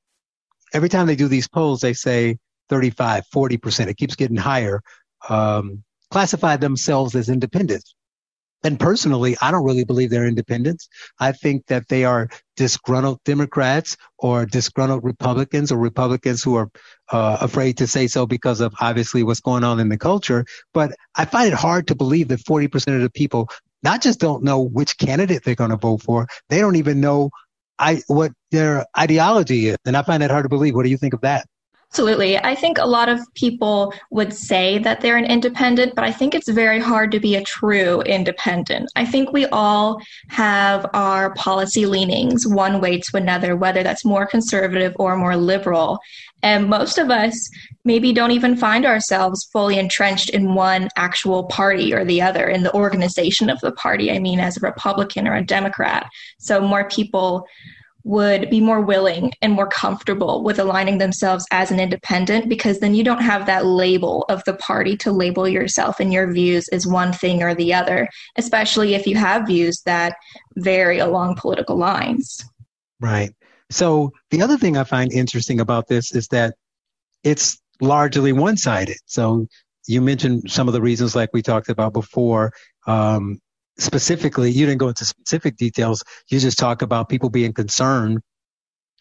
[0.73, 2.37] every time they do these polls, they say
[2.69, 3.87] 35, 40%.
[3.87, 4.81] It keeps getting higher.
[5.29, 7.95] Um, classify themselves as independents.
[8.63, 10.87] And personally, I don't really believe they're independents.
[11.19, 16.69] I think that they are disgruntled Democrats or disgruntled Republicans or Republicans who are
[17.11, 20.45] uh, afraid to say so because of obviously what's going on in the culture.
[20.73, 23.49] But I find it hard to believe that 40% of the people
[23.83, 27.31] not just don't know which candidate they're going to vote for, they don't even know
[27.79, 29.77] I, what their ideology is.
[29.85, 30.75] And I find that hard to believe.
[30.75, 31.47] What do you think of that?
[31.93, 32.37] Absolutely.
[32.37, 36.33] I think a lot of people would say that they're an independent, but I think
[36.33, 38.89] it's very hard to be a true independent.
[38.95, 44.25] I think we all have our policy leanings one way to another, whether that's more
[44.25, 45.99] conservative or more liberal.
[46.41, 47.49] And most of us
[47.83, 52.63] maybe don't even find ourselves fully entrenched in one actual party or the other, in
[52.63, 54.11] the organization of the party.
[54.11, 56.09] I mean, as a Republican or a Democrat.
[56.37, 57.45] So more people
[58.03, 62.95] would be more willing and more comfortable with aligning themselves as an independent because then
[62.95, 66.87] you don't have that label of the party to label yourself and your views as
[66.87, 70.15] one thing or the other, especially if you have views that
[70.55, 72.43] vary along political lines.
[72.99, 73.33] Right.
[73.69, 76.55] So the other thing I find interesting about this is that
[77.23, 78.97] it's largely one sided.
[79.05, 79.47] So
[79.87, 82.53] you mentioned some of the reasons like we talked about before.
[82.87, 83.39] Um,
[83.81, 86.03] specifically, you didn't go into specific details.
[86.29, 88.19] You just talk about people being concerned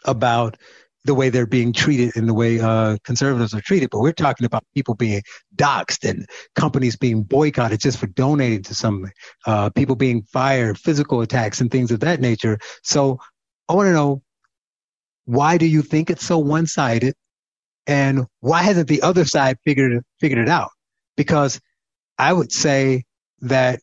[0.04, 0.56] about
[1.04, 3.88] the way they're being treated and the way uh, conservatives are treated.
[3.90, 5.22] But we're talking about people being
[5.56, 9.10] doxxed and companies being boycotted just for donating to something,
[9.46, 12.58] uh, people being fired, physical attacks, and things of that nature.
[12.82, 13.18] So
[13.68, 14.22] I want to know
[15.24, 17.14] why do you think it's so one sided?
[17.86, 20.70] And why hasn't the other side figured figured it out?
[21.16, 21.60] Because
[22.18, 23.04] I would say
[23.40, 23.80] that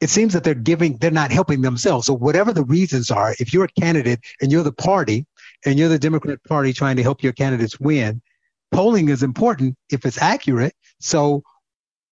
[0.00, 2.06] it seems that they're giving, they're not helping themselves.
[2.06, 5.26] So whatever the reasons are, if you're a candidate and you're the party
[5.64, 8.22] and you're the Democrat Party trying to help your candidates win,
[8.70, 10.74] polling is important if it's accurate.
[11.00, 11.42] So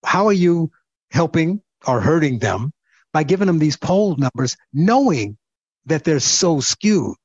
[0.05, 0.73] how are you
[1.11, 2.73] helping or hurting them
[3.13, 5.39] by giving them these poll numbers, knowing
[5.87, 7.17] that they're so skewed?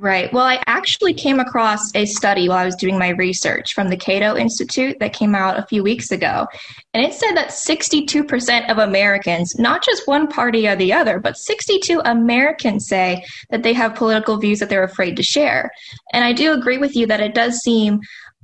[0.00, 0.32] Right.
[0.32, 3.96] Well, I actually came across a study while I was doing my research from the
[3.96, 6.46] Cato Institute that came out a few weeks ago.
[6.94, 11.36] And it said that 62% of Americans, not just one party or the other, but
[11.36, 15.72] 62 Americans say that they have political views that they're afraid to share.
[16.12, 18.00] And I do agree with you that it does seem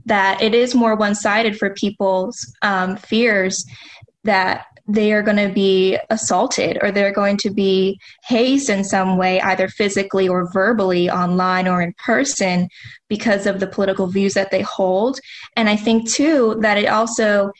[0.06, 3.64] that it is more one sided for people's um, fears
[4.24, 9.16] that they are going to be assaulted or they're going to be hazed in some
[9.16, 12.68] way, either physically or verbally, online or in person,
[13.08, 15.18] because of the political views that they hold.
[15.56, 17.50] And I think, too, that it also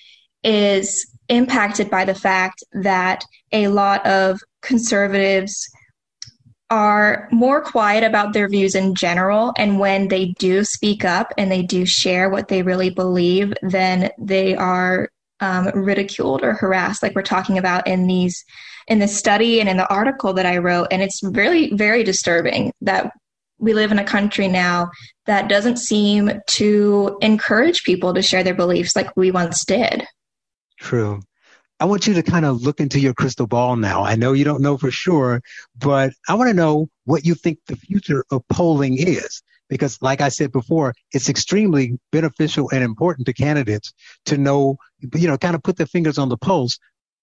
[0.43, 5.67] is impacted by the fact that a lot of conservatives
[6.69, 9.53] are more quiet about their views in general.
[9.57, 14.11] And when they do speak up and they do share what they really believe, then
[14.19, 15.09] they are
[15.41, 18.45] um, ridiculed or harassed, like we're talking about in these
[18.87, 20.89] in the study and in the article that I wrote.
[20.91, 23.13] And it's really very disturbing that
[23.59, 24.91] we live in a country now
[25.27, 30.05] that doesn't seem to encourage people to share their beliefs like we once did.
[30.79, 31.21] True.
[31.81, 34.05] I want you to kind of look into your crystal ball now.
[34.05, 35.41] I know you don't know for sure,
[35.77, 40.21] but I want to know what you think the future of polling is because like
[40.21, 43.93] I said before, it's extremely beneficial and important to candidates
[44.27, 44.77] to know,
[45.15, 46.79] you know, kind of put their fingers on the pulse.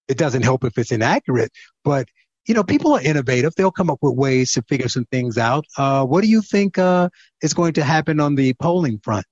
[0.07, 1.51] It doesn't help if it's inaccurate,
[1.83, 2.07] but
[2.47, 3.53] you know, people are innovative.
[3.55, 5.65] They'll come up with ways to figure some things out.
[5.77, 7.09] Uh, what do you think uh,
[7.43, 9.25] is going to happen on the polling front?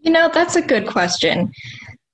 [0.00, 1.52] You know, that's a good question.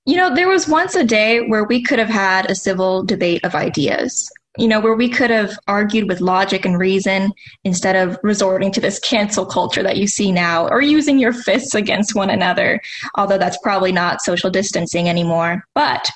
[0.04, 3.44] You know, there was once a day where we could have had a civil debate
[3.44, 7.32] of ideas you know, where we could have argued with logic and reason
[7.62, 11.74] instead of resorting to this cancel culture that you see now or using your fists
[11.76, 12.80] against one another,
[13.14, 15.62] although that's probably not social distancing anymore.
[15.76, 16.10] But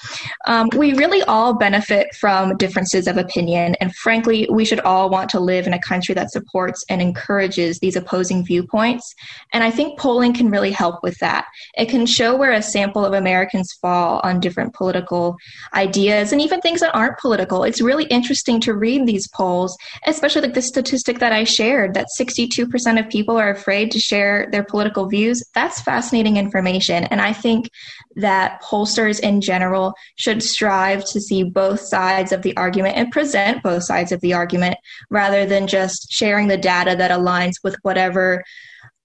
[0.49, 3.76] um, we really all benefit from differences of opinion.
[3.76, 7.78] And frankly, we should all want to live in a country that supports and encourages
[7.78, 9.14] these opposing viewpoints.
[9.53, 11.47] And I think polling can really help with that.
[11.78, 15.37] It can show where a sample of Americans fall on different political
[15.72, 17.62] ideas and even things that aren't political.
[17.62, 21.93] It's really interesting interesting to read these polls, especially like the statistic that I shared
[21.93, 25.45] that 62% of people are afraid to share their political views.
[25.55, 27.05] That's fascinating information.
[27.05, 27.68] And I think
[28.16, 33.62] that pollsters in general should strive to see both sides of the argument and present
[33.62, 34.77] both sides of the argument
[35.11, 38.43] rather than just sharing the data that aligns with whatever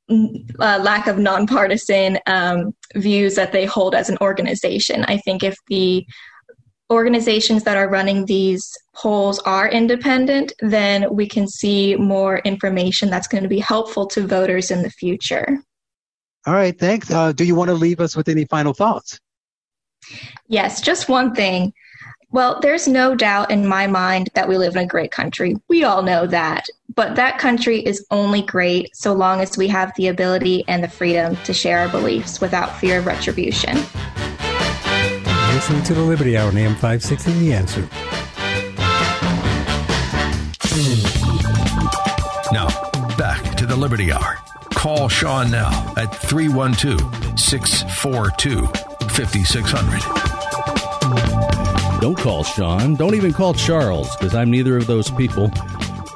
[0.10, 5.04] uh, lack of nonpartisan um, views that they hold as an organization.
[5.06, 6.06] I think if the
[6.92, 13.28] organizations that are running these polls are independent, then we can see more information that's
[13.28, 15.60] going to be helpful to voters in the future.
[16.48, 17.12] All right, thanks.
[17.12, 19.20] Uh, do you want to leave us with any final thoughts?
[20.48, 21.74] Yes, just one thing.
[22.32, 25.56] Well, there's no doubt in my mind that we live in a great country.
[25.68, 26.68] We all know that.
[26.96, 30.90] But that country is only great so long as we have the ability and the
[30.90, 33.78] freedom to share our beliefs without fear of retribution
[35.60, 37.82] listening to the Liberty Hour on AM 560 The Answer.
[42.54, 42.70] Now,
[43.18, 44.38] back to the Liberty Hour.
[44.74, 48.68] Call Sean now at 312 642
[49.10, 52.00] 5600.
[52.00, 52.96] Don't call Sean.
[52.96, 55.50] Don't even call Charles, because I'm neither of those people.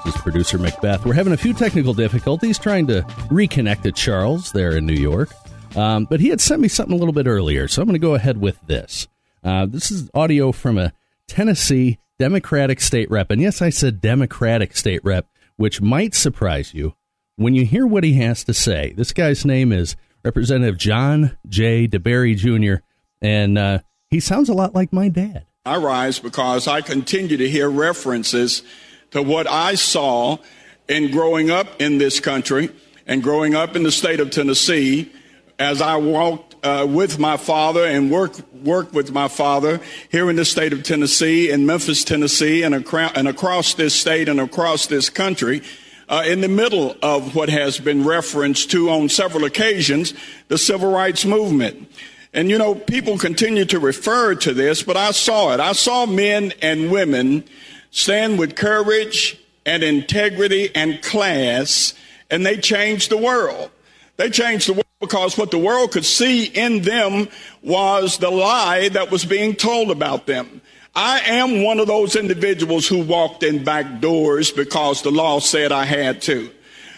[0.06, 1.06] This is producer Macbeth.
[1.06, 5.32] We're having a few technical difficulties trying to reconnect to Charles there in New York.
[5.76, 8.00] Um, but he had sent me something a little bit earlier, so I'm going to
[8.00, 9.10] go ahead with this.
[9.44, 10.94] Uh, this is audio from a
[11.28, 13.32] Tennessee Democratic state rep.
[13.32, 15.28] And yes, I said Democratic state rep,
[15.58, 16.96] which might surprise you
[17.36, 18.94] when you hear what he has to say.
[18.96, 21.88] This guy's name is Representative John J.
[21.88, 22.84] DeBerry Jr.,
[23.22, 23.80] and uh,
[24.10, 25.46] he sounds a lot like my dad.
[25.66, 28.64] I rise because I continue to hear references
[29.12, 30.38] to what I saw
[30.90, 32.70] in growing up in this country
[33.08, 35.12] and growing up in the state of Tennessee
[35.58, 38.34] as I walked uh, with my father and work
[38.64, 43.12] worked with my father here in the state of Tennessee, in Memphis, Tennessee, and, acro-
[43.14, 45.62] and across this state and across this country.
[46.08, 50.14] Uh, in the middle of what has been referenced to on several occasions,
[50.48, 51.90] the civil rights movement.
[52.34, 55.60] And you know, people continue to refer to this, but I saw it.
[55.60, 57.44] I saw men and women
[57.92, 61.94] stand with courage and integrity and class,
[62.30, 63.72] and they changed the world.
[64.18, 67.28] They changed the world because what the world could see in them
[67.62, 70.62] was the lie that was being told about them.
[70.96, 75.74] I am one of those individuals who walked in back doors because the law said
[75.74, 76.50] I had to.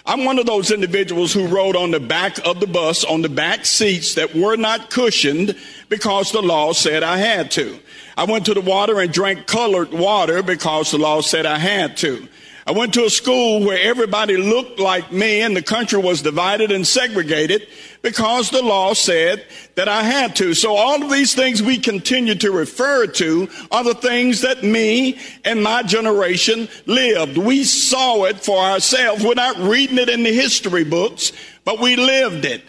[0.05, 3.29] I'm one of those individuals who rode on the back of the bus on the
[3.29, 5.55] back seats that were not cushioned
[5.89, 7.79] because the law said I had to.
[8.15, 11.97] I went to the water and drank colored water because the law said I had
[11.97, 12.27] to.
[12.67, 16.71] I went to a school where everybody looked like me and the country was divided
[16.71, 17.67] and segregated
[18.01, 19.45] because the law said
[19.75, 20.55] that I had to.
[20.55, 25.19] So all of these things we continue to refer to are the things that me
[25.43, 27.37] and my generation lived.
[27.37, 29.23] We saw it for ourselves.
[29.23, 31.33] We're not reading it in the history books,
[31.65, 32.63] but we lived it.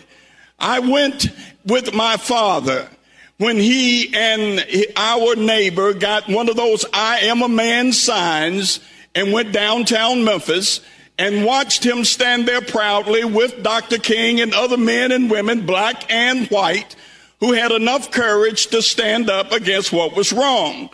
[0.59, 1.29] I went
[1.65, 2.91] with my father
[3.39, 8.81] when he and our neighbor got one of those I am a man signs
[9.17, 10.81] and went downtown Memphis
[11.19, 13.97] and watched him stand there proudly with Dr.
[13.99, 16.95] King and other men and women, black and white,
[17.41, 20.91] who had enough courage to stand up against what was wrong.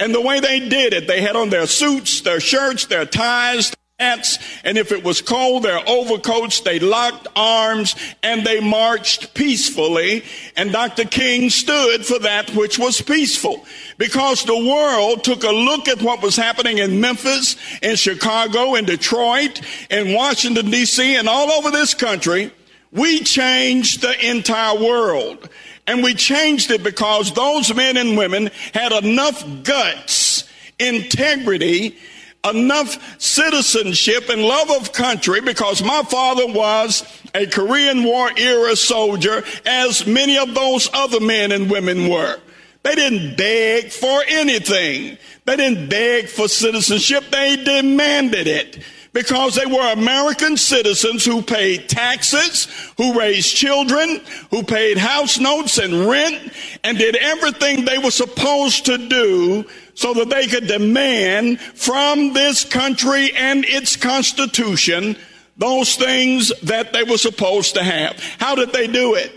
[0.00, 3.72] And the way they did it, they had on their suits, their shirts, their ties,
[4.00, 10.24] and if it was cold, their overcoats, they locked arms and they marched peacefully.
[10.56, 11.04] And Dr.
[11.04, 13.64] King stood for that which was peaceful
[13.98, 18.86] because the world took a look at what was happening in Memphis, in Chicago, in
[18.86, 22.50] Detroit, in Washington, D.C., and all over this country.
[22.92, 25.48] We changed the entire world.
[25.86, 30.44] And we changed it because those men and women had enough guts,
[30.78, 31.98] integrity,
[32.48, 39.42] enough citizenship and love of country because my father was a Korean War era soldier,
[39.66, 42.38] as many of those other men and women were.
[42.82, 45.18] They didn't beg for anything.
[45.44, 47.24] They didn't beg for citizenship.
[47.30, 48.82] They demanded it
[49.12, 54.20] because they were American citizens who paid taxes, who raised children,
[54.50, 56.52] who paid house notes and rent,
[56.84, 59.66] and did everything they were supposed to do
[60.00, 65.14] so that they could demand from this country and its constitution
[65.58, 68.18] those things that they were supposed to have.
[68.38, 69.30] How did they do it?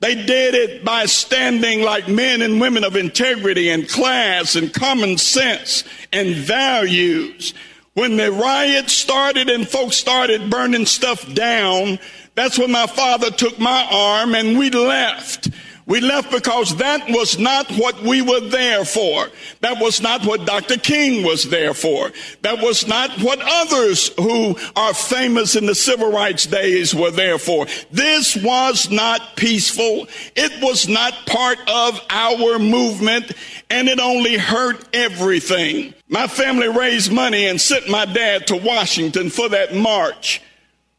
[0.00, 5.16] They did it by standing like men and women of integrity and class and common
[5.16, 7.54] sense and values.
[7.94, 12.00] When the riot started and folks started burning stuff down,
[12.34, 15.50] that's when my father took my arm and we left.
[15.86, 19.28] We left because that was not what we were there for.
[19.60, 20.76] That was not what Dr.
[20.76, 22.12] King was there for.
[22.42, 27.38] That was not what others who are famous in the civil rights days were there
[27.38, 27.66] for.
[27.90, 30.06] This was not peaceful.
[30.36, 33.32] It was not part of our movement
[33.70, 35.94] and it only hurt everything.
[36.08, 40.42] My family raised money and sent my dad to Washington for that march.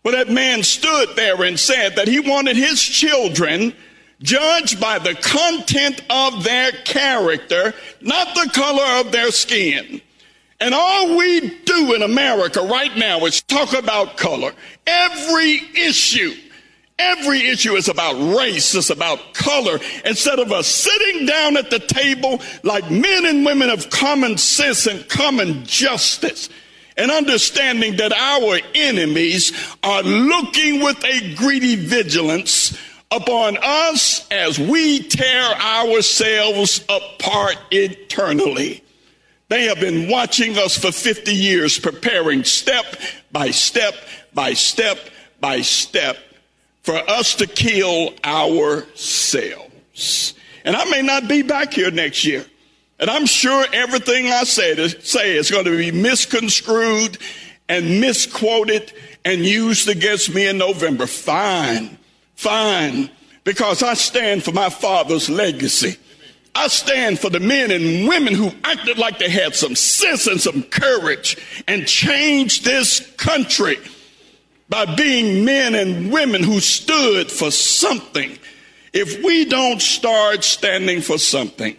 [0.03, 3.73] But that man stood there and said that he wanted his children
[4.21, 10.01] judged by the content of their character, not the color of their skin.
[10.59, 14.53] And all we do in America right now is talk about color.
[14.85, 16.33] Every issue,
[16.99, 19.79] every issue is about race, it's about color.
[20.05, 24.85] Instead of us sitting down at the table like men and women of common sense
[24.85, 26.47] and common justice
[26.95, 29.51] and understanding that our enemies
[29.81, 32.77] are looking with a greedy vigilance
[33.11, 38.83] upon us as we tear ourselves apart eternally.
[39.49, 42.85] They have been watching us for 50 years, preparing step
[43.31, 43.93] by step
[44.33, 44.97] by step
[45.41, 46.17] by step
[46.83, 49.71] for us to kill ourselves.
[50.63, 52.45] And I may not be back here next year.
[52.99, 57.17] And I'm sure everything I say, to, say is going to be misconstrued
[57.67, 58.93] and misquoted
[59.25, 61.07] and used against me in November.
[61.07, 61.97] Fine.
[62.41, 63.11] Fine,
[63.43, 65.97] because I stand for my father's legacy.
[66.55, 70.41] I stand for the men and women who acted like they had some sense and
[70.41, 71.37] some courage
[71.67, 73.77] and changed this country
[74.69, 78.35] by being men and women who stood for something.
[78.91, 81.77] If we don't start standing for something,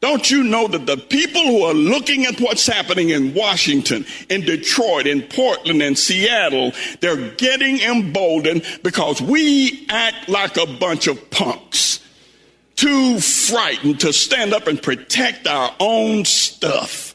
[0.00, 4.42] don't you know that the people who are looking at what's happening in Washington, in
[4.42, 11.30] Detroit, in Portland, in Seattle, they're getting emboldened because we act like a bunch of
[11.30, 12.00] punks.
[12.74, 17.14] Too frightened to stand up and protect our own stuff.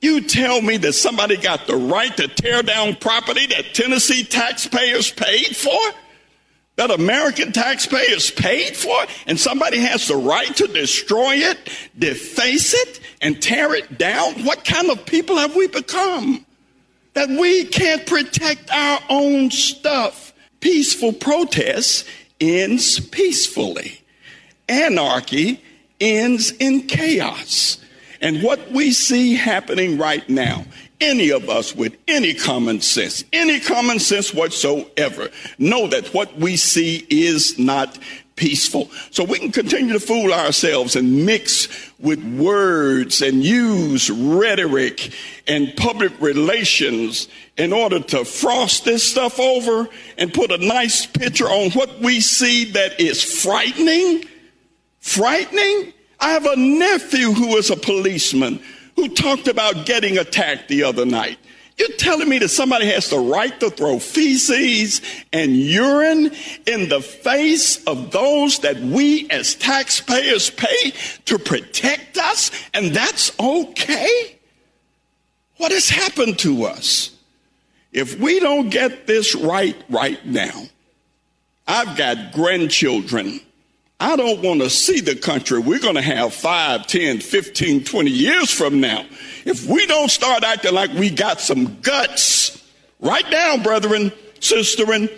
[0.00, 5.10] You tell me that somebody got the right to tear down property that Tennessee taxpayers
[5.10, 5.78] paid for?
[6.80, 8.96] That American taxpayers paid for,
[9.26, 14.46] and somebody has the right to destroy it, deface it, and tear it down?
[14.46, 16.46] What kind of people have we become?
[17.12, 20.32] That we can't protect our own stuff.
[20.60, 22.06] Peaceful protest
[22.40, 24.00] ends peacefully.
[24.66, 25.62] Anarchy
[26.00, 27.76] ends in chaos.
[28.22, 30.64] And what we see happening right now
[31.00, 35.28] any of us with any common sense, any common sense whatsoever,
[35.58, 37.98] know that what we see is not
[38.40, 38.90] peaceful.
[39.10, 41.68] So we can continue to fool ourselves and mix
[41.98, 45.12] with words and use rhetoric
[45.46, 47.28] and public relations
[47.58, 52.20] in order to frost this stuff over and put a nice picture on what we
[52.20, 54.24] see that is frightening.
[55.00, 55.92] Frightening.
[56.18, 58.62] I have a nephew who is a policeman
[59.00, 61.38] who talked about getting attacked the other night.
[61.78, 65.00] You're telling me that somebody has the right to throw feces
[65.32, 66.30] and urine
[66.66, 70.92] in the face of those that we as taxpayers pay
[71.24, 74.38] to protect us, and that's okay?
[75.56, 77.12] What has happened to us?
[77.92, 80.64] If we don't get this right right now,
[81.66, 83.40] I've got grandchildren.
[84.00, 88.10] I don't want to see the country we're going to have 5, 10, 15, 20
[88.10, 89.04] years from now.
[89.44, 92.66] If we don't start acting like we got some guts,
[92.98, 94.10] right now, brethren,
[94.40, 95.10] sisterin,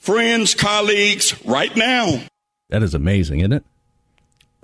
[0.00, 2.20] friends, colleagues, right now.
[2.70, 3.64] That is amazing, isn't it?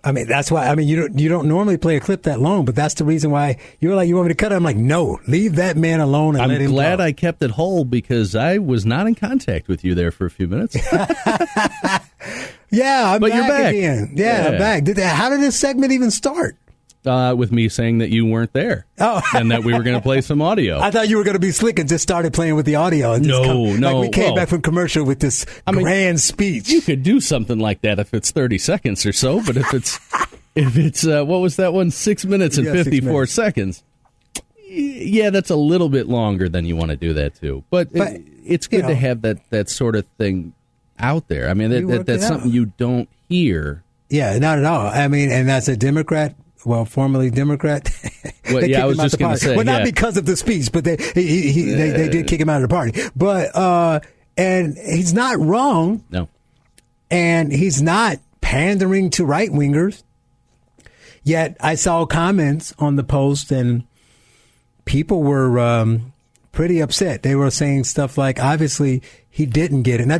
[0.06, 0.66] I mean, that's why.
[0.66, 3.06] I mean, you don't you don't normally play a clip that long, but that's the
[3.06, 4.54] reason why you were like, you want me to cut it?
[4.54, 6.72] I'm like, no, leave that man alone and I'm let him.
[6.72, 7.00] glad talk.
[7.00, 10.30] I kept it whole because I was not in contact with you there for a
[10.30, 10.76] few minutes.
[12.74, 13.74] Yeah, I'm But back, you're back.
[13.74, 14.12] again.
[14.16, 14.58] Yeah, I'm Yeah.
[14.58, 14.84] back.
[14.84, 16.56] Did that, how did this segment even start?
[17.06, 19.20] uh, with me saying that you weren't there Oh.
[19.34, 20.80] and that we were going to play some audio.
[20.80, 23.12] I thought you were going to be slick and just started playing with the audio.
[23.12, 26.18] And No, come- no, Like we came well- back from commercial with this I grand
[26.20, 26.70] speech.
[26.70, 29.98] You could do something like that if it's 30 seconds or so, but if it's
[30.54, 31.90] if it's uh, what was that one?
[31.90, 33.32] Six minutes and Yeah, 54 minutes.
[33.32, 33.82] seconds.
[34.66, 37.64] Yeah, that's a little bit longer than you want to do that too.
[37.68, 38.12] But, it- But,
[38.46, 40.54] it's you good to have that that sort of thing
[40.98, 41.48] out there.
[41.48, 43.82] I mean, that, that, that's something you don't hear.
[44.10, 44.86] Yeah, not at all.
[44.86, 46.36] I mean, and that's a Democrat.
[46.64, 47.90] Well, formerly Democrat.
[48.52, 49.40] Well, yeah, I was just gonna party.
[49.40, 49.84] say, well, not yeah.
[49.84, 52.68] because of the speech, but they he, he, they, they did kick him out of
[52.68, 53.00] the party.
[53.16, 54.00] But uh,
[54.36, 56.28] and he's not wrong, No.
[57.10, 60.02] and he's not pandering to right wingers.
[61.22, 63.84] Yet I saw comments on the post, and
[64.84, 66.12] people were um,
[66.54, 67.22] pretty upset.
[67.22, 70.18] They were saying stuff like, "Obviously, he didn't get it." Now,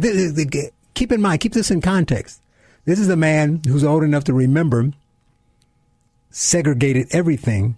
[0.95, 2.41] keep in mind, keep this in context.
[2.85, 4.93] This is a man who's old enough to remember
[6.31, 7.77] segregated everything,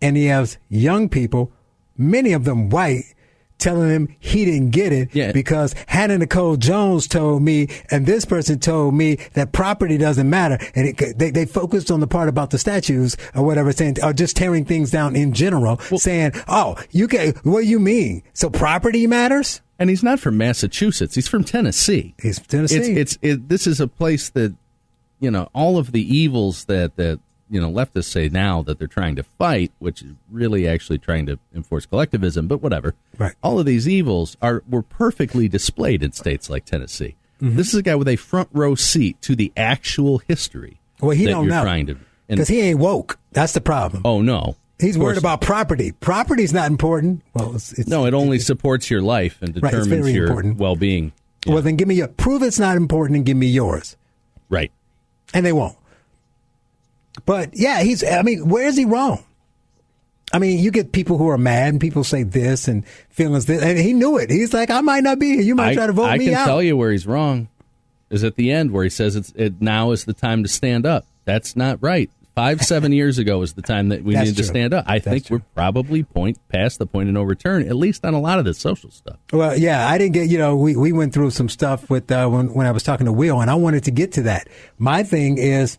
[0.00, 1.50] and he has young people,
[1.96, 3.04] many of them white,
[3.58, 5.32] telling him he didn't get it Yeah.
[5.32, 10.58] because Hannah Nicole Jones told me, and this person told me that property doesn't matter,
[10.74, 14.12] and it, they they focused on the part about the statues or whatever, saying or
[14.12, 18.22] just tearing things down in general, saying, "Oh, you can what do you mean?
[18.32, 21.14] So property matters." And he's not from Massachusetts.
[21.16, 22.14] He's from Tennessee.
[22.22, 22.76] He's from Tennessee.
[22.92, 24.54] It's it's it, this is a place that
[25.20, 27.18] you know all of the evils that that
[27.52, 31.26] you know leftists say now that they're trying to fight, which is really actually trying
[31.26, 32.48] to enforce collectivism.
[32.48, 32.94] But whatever.
[33.18, 33.34] Right.
[33.42, 37.14] All of these evils are were perfectly displayed in states like Tennessee.
[37.40, 37.56] Mm-hmm.
[37.56, 40.80] This is a guy with a front row seat to the actual history.
[41.00, 41.96] Well, he that don't you're know trying to.
[42.28, 43.18] because he ain't woke.
[43.32, 44.02] That's the problem.
[44.04, 44.56] oh no.
[44.80, 45.92] He's worried about property.
[45.92, 47.22] Property's not important.
[47.34, 50.56] Well, it's, it's No, it only supports your life and determines very your important.
[50.58, 51.12] well being.
[51.46, 53.96] Well, then give me your prove it's not important and give me yours.
[54.48, 54.72] Right.
[55.32, 55.76] And they won't.
[57.26, 59.24] But yeah, he's, I mean, where is he wrong?
[60.32, 63.62] I mean, you get people who are mad and people say this and feelings this,
[63.62, 64.30] and he knew it.
[64.30, 65.42] He's like, I might not be here.
[65.42, 66.32] You might I, try to vote I me out.
[66.32, 67.48] I can tell you where he's wrong.
[68.08, 70.84] Is at the end where he says it's it now is the time to stand
[70.84, 71.06] up.
[71.24, 72.10] That's not right.
[72.34, 74.84] Five seven years ago is the time that we needed to stand up.
[74.86, 75.36] I That's think true.
[75.38, 78.44] we're probably point past the point of no return, at least on a lot of
[78.44, 79.16] the social stuff.
[79.32, 82.28] Well, yeah, I didn't get, you know, we, we went through some stuff with, uh,
[82.28, 84.48] when, when I was talking to Will, and I wanted to get to that.
[84.78, 85.78] My thing is,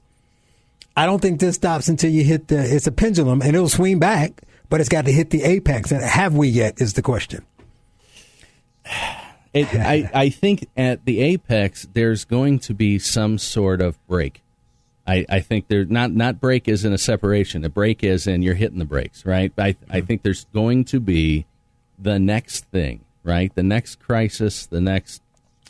[0.95, 3.99] I don't think this stops until you hit the, it's a pendulum and it'll swing
[3.99, 5.91] back, but it's got to hit the apex.
[5.91, 7.45] And have we yet is the question.
[9.53, 14.41] It, I I think at the apex there's going to be some sort of break.
[15.05, 17.63] I, I think there not not break is in a separation.
[17.63, 19.53] A break is in you're hitting the brakes, right?
[19.57, 20.05] I I mm-hmm.
[20.07, 21.45] think there's going to be
[21.99, 23.53] the next thing, right?
[23.53, 25.21] The next crisis, the next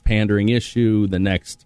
[0.03, 1.62] pandering issue, the next.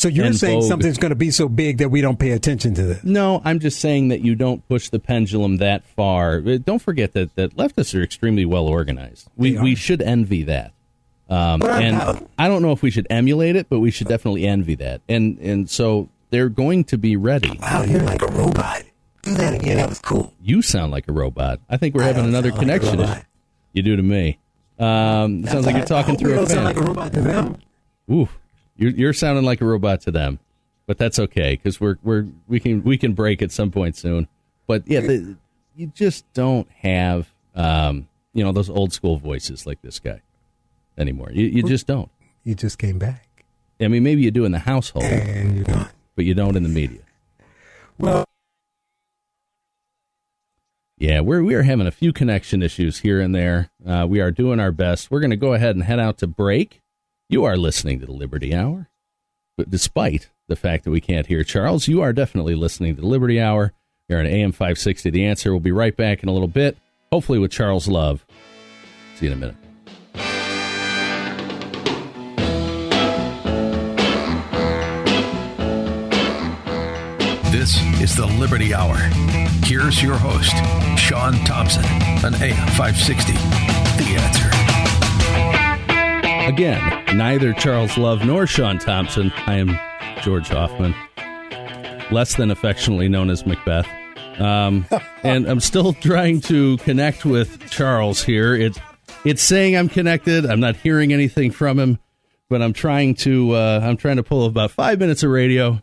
[0.00, 0.68] So you're saying vogue.
[0.68, 3.04] something's going to be so big that we don't pay attention to this.
[3.04, 6.38] No, I'm just saying that you don't push the pendulum that far.
[6.38, 9.28] Uh, Don't forget that, that leftists are extremely well organized.
[9.36, 10.72] We we should envy that.
[11.28, 12.26] Um, and.
[12.38, 15.02] I don't know if we should emulate it, but we should definitely envy that.
[15.06, 17.58] And and so they're going to be ready.
[17.60, 18.84] Wow, you're like a robot.
[19.22, 19.76] Do that again.
[19.76, 20.32] That was cool.
[20.40, 21.60] You sound like a robot.
[21.68, 23.26] I think we're I having another sound like connection.
[23.74, 24.38] you do to me.
[24.78, 26.74] Um, sounds like you're talking through a don't sound fan.
[26.74, 27.58] like a robot to them.
[28.10, 28.28] Ooh,
[28.80, 30.40] you're, you're sounding like a robot to them,
[30.86, 34.26] but that's okay because we're we're we can we can break at some point soon.
[34.66, 35.36] But yeah, the,
[35.76, 40.20] you just don't have um, you know those old school voices like this guy
[40.98, 41.30] anymore.
[41.32, 42.10] You you just don't.
[42.42, 43.44] You just came back.
[43.80, 45.88] I mean, maybe you do in the household, And you don't.
[46.16, 47.00] but you don't in the media.
[47.98, 48.24] Well,
[50.98, 53.70] Yeah, we're we are having a few connection issues here and there.
[53.86, 55.10] Uh, we are doing our best.
[55.10, 56.80] We're going to go ahead and head out to break.
[57.30, 58.88] You are listening to the Liberty Hour,
[59.56, 63.06] but despite the fact that we can't hear Charles, you are definitely listening to the
[63.06, 63.72] Liberty Hour.
[64.08, 65.10] You're on AM 560.
[65.10, 65.52] The answer.
[65.52, 66.76] We'll be right back in a little bit,
[67.12, 68.26] hopefully with Charles Love.
[69.14, 69.56] See you in a minute.
[77.52, 78.96] This is the Liberty Hour.
[79.62, 80.56] Here's your host,
[80.98, 81.84] Sean Thompson,
[82.24, 83.34] on AM 560.
[83.34, 84.59] The answer.
[86.50, 89.30] Again, neither Charles Love nor Sean Thompson.
[89.46, 89.78] I am
[90.20, 90.96] George Hoffman,
[92.10, 93.86] less than affectionately known as Macbeth.
[94.40, 94.84] Um,
[95.22, 98.56] and I'm still trying to connect with Charles here.
[98.56, 98.76] It,
[99.24, 100.44] it's saying I'm connected.
[100.44, 102.00] I'm not hearing anything from him,
[102.48, 105.80] but I'm trying to uh, I'm trying to pull about five minutes of radio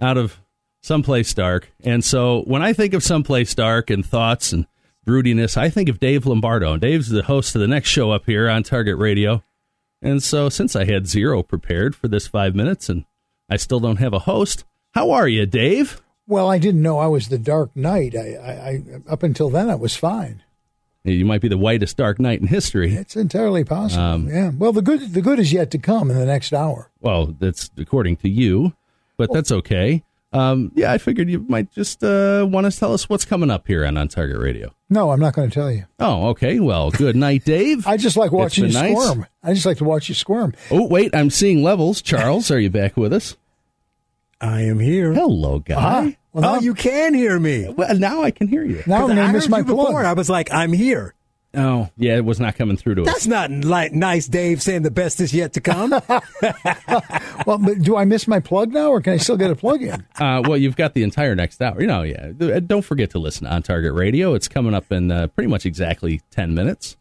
[0.00, 0.40] out of
[0.80, 1.70] someplace dark.
[1.84, 4.66] And so when I think of someplace dark and thoughts and
[5.06, 6.72] broodiness, I think of Dave Lombardo.
[6.72, 9.42] And Dave's the host of the next show up here on Target Radio.
[10.02, 13.04] And so since I had zero prepared for this five minutes and
[13.48, 14.64] I still don't have a host,
[14.94, 16.00] how are you, Dave?
[16.26, 18.14] Well, I didn't know I was the Dark Knight.
[18.16, 20.42] I, I, I up until then I was fine.
[21.04, 22.94] You might be the whitest dark Knight in history.
[22.94, 24.02] It's entirely possible.
[24.02, 24.50] Um, yeah.
[24.50, 26.90] Well, the good the good is yet to come in the next hour.
[27.00, 28.74] Well, that's according to you,
[29.16, 30.02] but that's okay.
[30.36, 33.66] Um, yeah, I figured you might just uh, want to tell us what's coming up
[33.66, 34.74] here on On Target Radio.
[34.90, 35.84] No, I'm not going to tell you.
[35.98, 36.60] Oh, okay.
[36.60, 37.86] Well, good night, Dave.
[37.88, 38.92] I just like watching you It's nice.
[39.02, 39.26] squirm.
[39.42, 40.54] I just like to watch you squirm.
[40.70, 42.02] Oh, wait, I'm seeing levels.
[42.02, 43.36] Charles, are you back with us?
[44.40, 45.12] I am here.
[45.14, 45.74] Hello, guy.
[45.78, 47.68] Ah, well, now, oh, you can hear me.
[47.70, 48.82] Well, now I can hear you.
[48.86, 50.04] now I'm 'Cause going I to miss my you before.
[50.04, 51.14] I was like, I'm here.
[51.54, 53.06] Oh, yeah, it was not coming through to us.
[53.06, 55.90] That's not like nice, Dave, saying the best is yet to come.
[57.46, 59.82] well, but do I miss my plug now, or can I still get a plug
[59.82, 60.06] in?
[60.26, 61.80] Uh, well, you've got the entire next hour.
[61.80, 62.32] You know, yeah.
[62.40, 64.34] Uh, Don't forget to listen to on Target Radio.
[64.34, 66.96] It's coming up in uh, pretty much exactly 10 minutes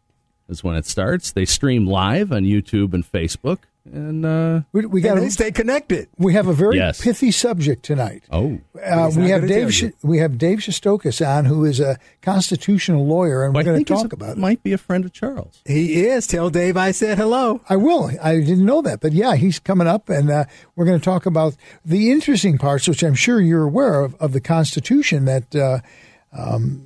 [0.49, 1.31] is when it starts.
[1.31, 3.59] They stream live on YouTube and Facebook.
[3.93, 6.07] And uh, We, we got they stay connected.
[6.17, 6.99] we have a very Yes.
[6.99, 8.23] pithy subject tonight.
[8.31, 9.49] oh, Uh, we have Dave.
[9.61, 13.71] tell Sh- we have Dave Shestokas on, who is a constitutional lawyer, and well, we're
[13.73, 14.37] going to talk a- about it.
[14.39, 15.61] might be a friend of Charles.
[15.65, 16.25] He is.
[16.25, 17.61] Tell Dave I said hello.
[17.69, 18.09] I will.
[18.23, 20.45] I didn't know that, but yeah, he's coming up, and uh,
[20.75, 21.55] we're going to talk about
[21.85, 25.25] the interesting parts, which I'm sure you're aware of, of the Constitution.
[25.25, 25.79] That uh,
[26.33, 26.81] um,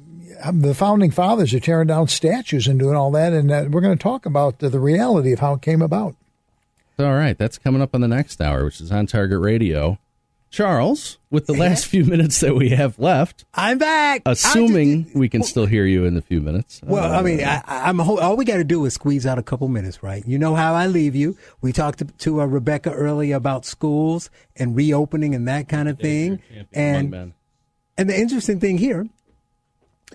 [0.54, 3.98] the founding fathers are tearing down statues and doing all that, and uh, we're going
[3.98, 6.16] to talk about the, the reality of how it came about.
[7.00, 9.98] All right, that's coming up on the next hour, which is on Target Radio.
[10.52, 14.24] Charles, with the last few minutes that we have left, I'm back.
[14.26, 16.82] I assuming just- we can still hear you in the few minutes.
[16.84, 19.38] Well, Uh, I mean, I, I'm ho- all we got to do is squeeze out
[19.38, 20.24] a couple minutes, right?
[20.28, 21.38] You know how I leave you.
[21.62, 26.00] We talked to, to uh, Rebecca earlier about schools and reopening and that kind of
[26.00, 26.40] thing.
[26.74, 27.34] And
[27.96, 29.08] and the interesting thing here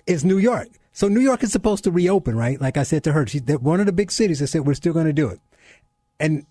[0.05, 0.67] is New York.
[0.91, 2.59] So New York is supposed to reopen, right?
[2.59, 4.73] Like I said to her, she's they're one of the big cities that said we're
[4.73, 5.39] still going to do it,
[6.19, 6.45] and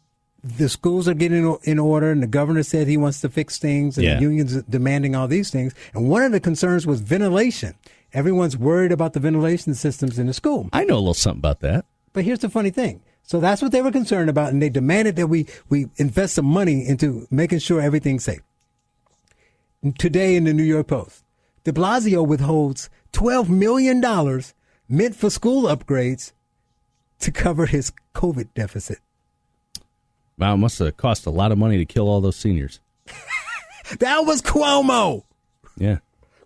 [0.45, 3.97] the schools are getting in order, and the governor said he wants to fix things,
[3.97, 4.17] and Yeah.
[4.17, 5.73] the unions demanding all these things.
[5.95, 7.75] And one of the concerns was ventilation.
[8.13, 10.69] Everyone's worried about the ventilation systems in the school.
[10.73, 11.87] I know a little something about that.
[12.13, 13.01] But here's the funny thing.
[13.23, 16.45] So that's what they were concerned about, and they demanded that we, we invest some
[16.45, 18.41] money into making sure everything's safe.
[19.99, 21.25] Today in the New York Post,
[21.65, 24.01] de Blasio withholds $12 million
[24.89, 26.33] meant for school upgrades
[27.21, 28.99] to cover his COVID deficit.
[30.39, 32.81] Wow, it must have cost a lot of money to kill all those seniors.
[33.99, 35.25] That was Cuomo.
[35.77, 35.99] Yeah.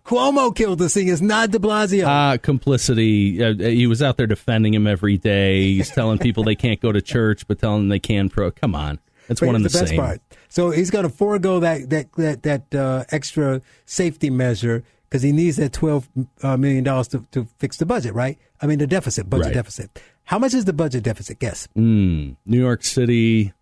[0.03, 2.03] Cuomo killed the seniors, not de Blasio.
[2.05, 3.41] Uh, complicity.
[3.43, 5.73] Uh, he was out there defending him every day.
[5.75, 8.51] He's telling people they can't go to church, but telling them they can pro.
[8.51, 8.99] Come on.
[9.27, 9.99] That's But one of the, here's best same.
[9.99, 10.21] part.
[10.49, 15.31] So he's going to forego that that that that uh, extra safety measure because he
[15.31, 16.09] needs that twelve
[16.43, 18.37] uh, million dollars to to fix the budget, right?
[18.61, 19.53] I mean the deficit, budget Right.
[19.53, 20.01] deficit.
[20.25, 21.39] How much is the budget deficit?
[21.39, 21.67] Guess.
[21.77, 23.53] Mm, New York City,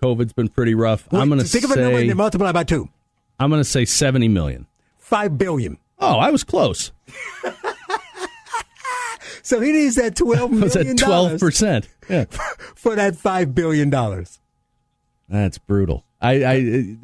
[0.00, 1.06] COVID's been pretty rough.
[1.12, 2.88] I'm going to think of a number and say multiply by two.
[3.38, 4.66] I'm going to say 70 million.
[4.98, 5.78] Five billion.
[5.98, 6.92] Oh, I was close.
[9.42, 11.88] So he needs that twelve was at million 12 dollars percent.
[12.08, 12.24] Yeah,
[12.74, 14.40] for that five billion dollars.
[15.28, 16.04] that's brutal.
[16.20, 16.56] I, I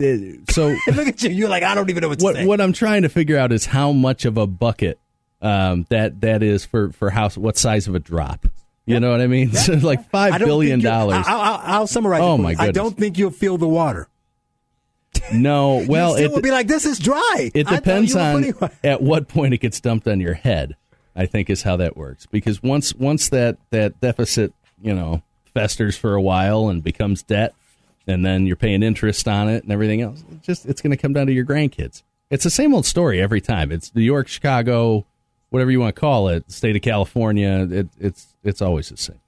[0.05, 1.31] uh, so Look at you.
[1.31, 2.45] You're like I don't even know what to what say.
[2.45, 4.99] what I'm trying to figure out is how much of a bucket
[5.41, 7.39] um, that that is for for house.
[7.39, 8.47] What size of a drop?
[8.87, 9.51] You know what I mean?
[9.57, 11.25] So like five billion dollars.
[11.27, 12.21] I'll, I'll, summarize.
[12.23, 12.57] Oh, it my you.
[12.59, 14.09] I don't think you'll feel the water.
[15.33, 17.51] No, well, it will be like this is dry.
[17.55, 18.53] it depends on
[18.85, 20.77] at what point it gets dumped on your head.
[21.17, 25.23] I think is how that works because once once that that deficit you know
[25.55, 27.55] festers for a while and becomes debt,
[28.07, 30.23] and then you're paying interest on it and everything else.
[30.33, 32.03] It's just it's going to come down to your grandkids.
[32.31, 33.73] It's the same old story every time.
[33.73, 35.07] It's New York, Chicago,
[35.51, 37.67] whatever you want to call it, state of California.
[37.71, 39.21] It, it's it's always the same.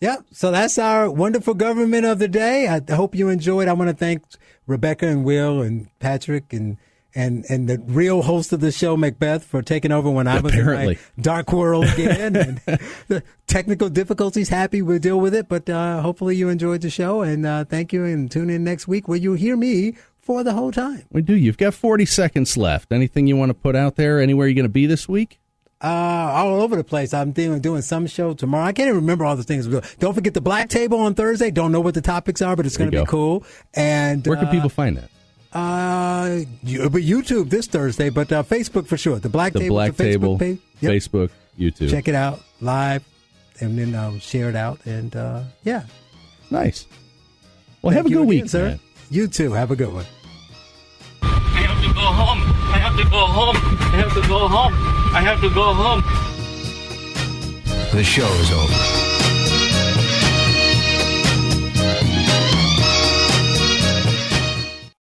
[0.00, 0.26] Yep.
[0.32, 2.68] So that's our wonderful government of the day.
[2.68, 3.66] I hope you enjoyed.
[3.68, 4.22] I want to thank
[4.66, 6.76] Rebecca and Will and Patrick and
[7.14, 10.52] and and the real host of the show, Macbeth, for taking over when I was
[10.52, 10.94] Apparently.
[10.94, 12.36] in my dark world again.
[12.36, 12.60] and
[13.08, 15.48] the technical difficulties, happy we'll deal with it.
[15.48, 18.04] But uh, hopefully you enjoyed the show, and uh, thank you.
[18.04, 19.94] And tune in next week where you'll hear me
[20.26, 21.04] for the whole time.
[21.10, 21.34] We do.
[21.34, 22.92] You've got 40 seconds left.
[22.92, 24.20] Anything you want to put out there?
[24.20, 25.38] Anywhere you're going to be this week?
[25.82, 27.14] Uh, all over the place.
[27.14, 28.64] I'm doing doing some show tomorrow.
[28.64, 29.66] I can't even remember all the things.
[29.98, 31.50] Don't forget the Black Table on Thursday.
[31.50, 33.44] Don't know what the topics are, but it's going to be cool.
[33.74, 35.10] And Where can uh, people find that?
[35.56, 39.18] Uh, you- but YouTube this Thursday, but uh, Facebook for sure.
[39.18, 40.58] The Black The Table, Black the Facebook Table, page.
[40.80, 40.92] Yep.
[40.92, 41.90] Facebook, YouTube.
[41.90, 43.04] Check it out live,
[43.60, 44.80] and then I'll share it out.
[44.86, 45.84] And uh, yeah,
[46.50, 46.86] nice.
[47.82, 48.78] Well, Thank have a good again, week, sir.
[49.10, 49.52] You too.
[49.52, 50.04] Have a good one.
[51.98, 52.42] I have to go home.
[52.74, 53.56] I have to go home.
[53.56, 54.72] I have to go home.
[55.14, 56.02] I have to go home.
[57.92, 58.95] The show is over.